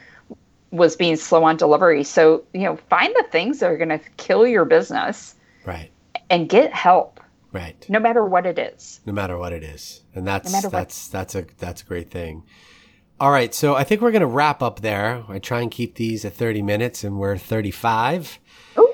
Was 0.72 0.96
being 0.96 1.16
slow 1.16 1.44
on 1.44 1.58
delivery. 1.58 2.04
So, 2.04 2.44
you 2.54 2.62
know, 2.62 2.78
find 2.90 3.14
the 3.16 3.26
things 3.32 3.60
that 3.60 3.72
are 3.72 3.78
going 3.78 3.90
to 3.90 4.00
kill 4.18 4.46
your 4.46 4.66
business 4.66 5.36
Right. 5.66 5.90
and 6.30 6.48
get 6.48 6.72
help 6.74 7.20
Right. 7.52 7.84
no 7.90 8.00
matter 8.00 8.24
what 8.24 8.46
it 8.46 8.60
is. 8.60 9.00
No 9.06 9.14
matter 9.14 9.38
what 9.38 9.52
it 9.52 9.64
is. 9.64 10.04
And 10.14 10.28
that's 10.28 10.52
what. 10.54 10.72
that's 10.72 11.08
that's 11.08 11.34
a 11.36 11.46
that's 11.58 11.82
a 11.82 11.86
great 11.86 12.12
thing. 12.12 12.44
All 13.18 13.32
right, 13.32 13.54
so 13.54 13.76
I 13.76 13.86
think 13.86 14.02
we're 14.02 14.12
going 14.12 14.20
to 14.22 14.28
wrap 14.28 14.62
up 14.62 14.82
there. 14.82 15.24
I 15.30 15.40
try 15.40 15.62
and 15.62 15.72
keep 15.72 15.96
these 15.96 16.26
at 16.26 16.34
30 16.34 16.62
minutes 16.62 17.06
and 17.06 17.18
we're 17.18 17.38
35. 17.38 18.40
Ooh. 18.78 18.94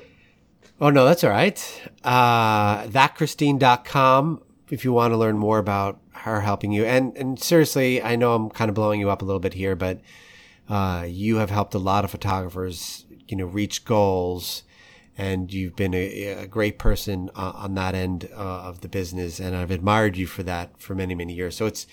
Oh 0.80 0.92
no, 0.92 1.06
that's 1.06 1.24
all 1.24 1.32
right. 1.32 1.82
Uh 2.04 2.84
thatchristine.com 2.86 4.44
if 4.70 4.86
you 4.86 4.94
want 4.94 5.14
to 5.14 5.18
learn 5.18 5.40
more 5.40 5.58
about 5.58 6.00
her 6.14 6.42
helping 6.42 6.72
you. 6.72 6.86
And 6.86 7.18
and 7.18 7.40
seriously, 7.40 8.02
I 8.02 8.16
know 8.16 8.36
I'm 8.36 8.50
kind 8.52 8.70
of 8.70 8.76
blowing 8.76 9.00
you 9.00 9.10
up 9.10 9.24
a 9.24 9.26
little 9.26 9.40
bit 9.40 9.56
here, 9.56 9.76
but 9.76 10.02
uh 10.70 11.06
you 11.08 11.38
have 11.38 11.50
helped 11.50 11.74
a 11.74 11.80
lot 11.80 12.06
of 12.06 12.12
photographers, 12.12 13.06
you 13.28 13.38
know, 13.38 13.46
reach 13.46 13.86
goals 13.86 14.64
and 15.22 15.54
you've 15.54 15.76
been 15.76 15.94
a, 15.94 16.26
a 16.30 16.48
great 16.48 16.80
person 16.80 17.30
uh, 17.36 17.52
on 17.54 17.76
that 17.76 17.94
end 17.94 18.28
uh, 18.34 18.40
of 18.40 18.82
the 18.82 18.88
business 18.88 19.40
and 19.40 19.56
I've 19.56 19.70
admired 19.70 20.18
you 20.18 20.26
for 20.26 20.42
that 20.44 20.82
for 20.82 20.96
many 20.96 21.14
many 21.14 21.34
years. 21.34 21.56
So 21.56 21.68
it's 21.68 21.86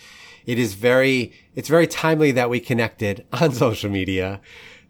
it 0.47 0.59
is 0.59 0.72
very 0.72 1.33
it's 1.55 1.68
very 1.68 1.87
timely 1.87 2.33
that 2.33 2.49
we 2.49 2.59
connected 2.59 3.26
on 3.35 3.53
social 3.53 3.91
media 3.91 4.41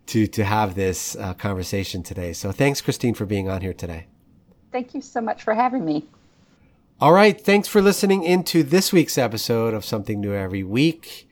to 0.06 0.28
to 0.28 0.44
have 0.44 0.76
this 0.76 1.16
uh, 1.16 1.34
conversation 1.34 2.04
today. 2.04 2.32
So 2.32 2.52
thanks 2.52 2.80
Christine 2.80 3.14
for 3.14 3.26
being 3.26 3.50
on 3.50 3.60
here 3.60 3.74
today. 3.74 4.06
Thank 4.70 4.94
you 4.94 5.00
so 5.00 5.20
much 5.20 5.42
for 5.42 5.54
having 5.54 5.84
me. 5.84 6.06
All 7.00 7.12
right, 7.12 7.40
thanks 7.40 7.68
for 7.68 7.80
listening 7.82 8.22
into 8.22 8.62
this 8.62 8.92
week's 8.92 9.18
episode 9.18 9.74
of 9.74 9.84
Something 9.84 10.20
New 10.20 10.34
Every 10.34 10.62
Week. 10.62 11.28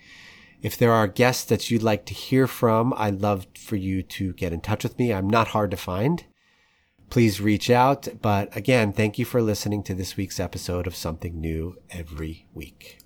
If 0.63 0.77
there 0.77 0.93
are 0.93 1.07
guests 1.07 1.45
that 1.45 1.71
you'd 1.71 1.83
like 1.83 2.07
to 2.07 2.15
hear 2.15 2.47
from, 2.47 2.95
I'd 2.97 3.21
love 3.21 3.47
for 3.57 3.77
you 3.77 4.03
to 4.03 4.33
get 4.33 4.53
in 4.53 4.61
touch 4.61 4.85
with 4.85 4.99
me. 4.99 5.13
I'm 5.13 5.29
not 5.29 5.49
hard 5.49 5.71
to 5.73 5.77
find. 5.77 6.25
Please 7.11 7.41
reach 7.41 7.71
out. 7.71 8.09
But 8.21 8.55
again, 8.57 8.93
thank 8.93 9.19
you 9.19 9.25
for 9.25 9.41
listening 9.41 9.83
to 9.85 9.95
this 9.95 10.17
week's 10.17 10.41
episode 10.41 10.87
of 10.87 10.97
Something 10.97 11.41
New 11.41 11.77
Every 11.91 12.47
Week. 12.55 12.99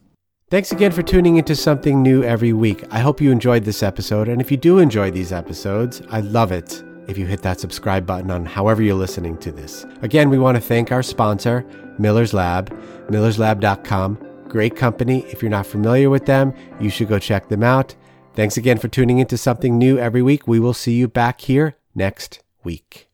Thanks 0.48 0.72
again 0.72 0.90
for 0.90 1.03
tuning 1.03 1.36
into 1.36 1.55
Something 1.55 2.03
New 2.03 2.24
Every 2.24 2.53
Week. 2.53 2.84
I 2.90 2.98
hope 2.98 3.20
you 3.20 3.30
enjoyed 3.30 3.64
this 3.64 3.84
episode. 3.84 4.28
And 4.28 4.40
if 4.40 4.51
you 4.51 4.57
do 4.57 4.78
enjoy 4.78 5.11
these 5.11 5.32
episodes, 5.32 6.03
I 6.11 6.20
love 6.20 6.51
it 6.51 6.82
if 7.07 7.18
you 7.18 7.26
hit 7.26 7.42
that 7.42 7.61
subscribe 7.61 8.07
button 8.07 8.30
on 8.30 8.46
however 8.46 8.82
you're 8.82 8.94
listening 8.94 9.36
to 9.38 9.53
this. 9.53 9.84
Again, 10.03 10.30
we 10.30 10.38
want 10.38 10.57
to 10.57 10.61
thank 10.61 10.90
our 10.90 11.03
sponsor, 11.03 11.64
Miller's 11.98 12.34
Lab, 12.34 12.70
millerslab.com. 13.09 14.18
Great 14.48 14.74
company. 14.74 15.24
If 15.26 15.42
you're 15.42 15.51
not 15.51 15.66
familiar 15.66 16.11
with 16.11 16.26
them, 16.26 16.53
you 16.80 16.90
should 16.90 17.09
go 17.09 17.18
check 17.18 17.48
them 17.48 17.62
out. 17.62 17.94
Thanks 18.34 18.57
again 18.57 18.78
for 18.78 18.88
tuning 18.88 19.18
into 19.18 19.36
something 19.36 19.78
new 19.78 19.98
every 19.98 20.22
week. 20.22 20.46
We 20.46 20.61
will 20.61 20.74
see 20.74 20.94
you 20.94 21.09
back 21.09 21.40
here 21.42 21.76
next 21.94 22.42
week. 22.64 23.09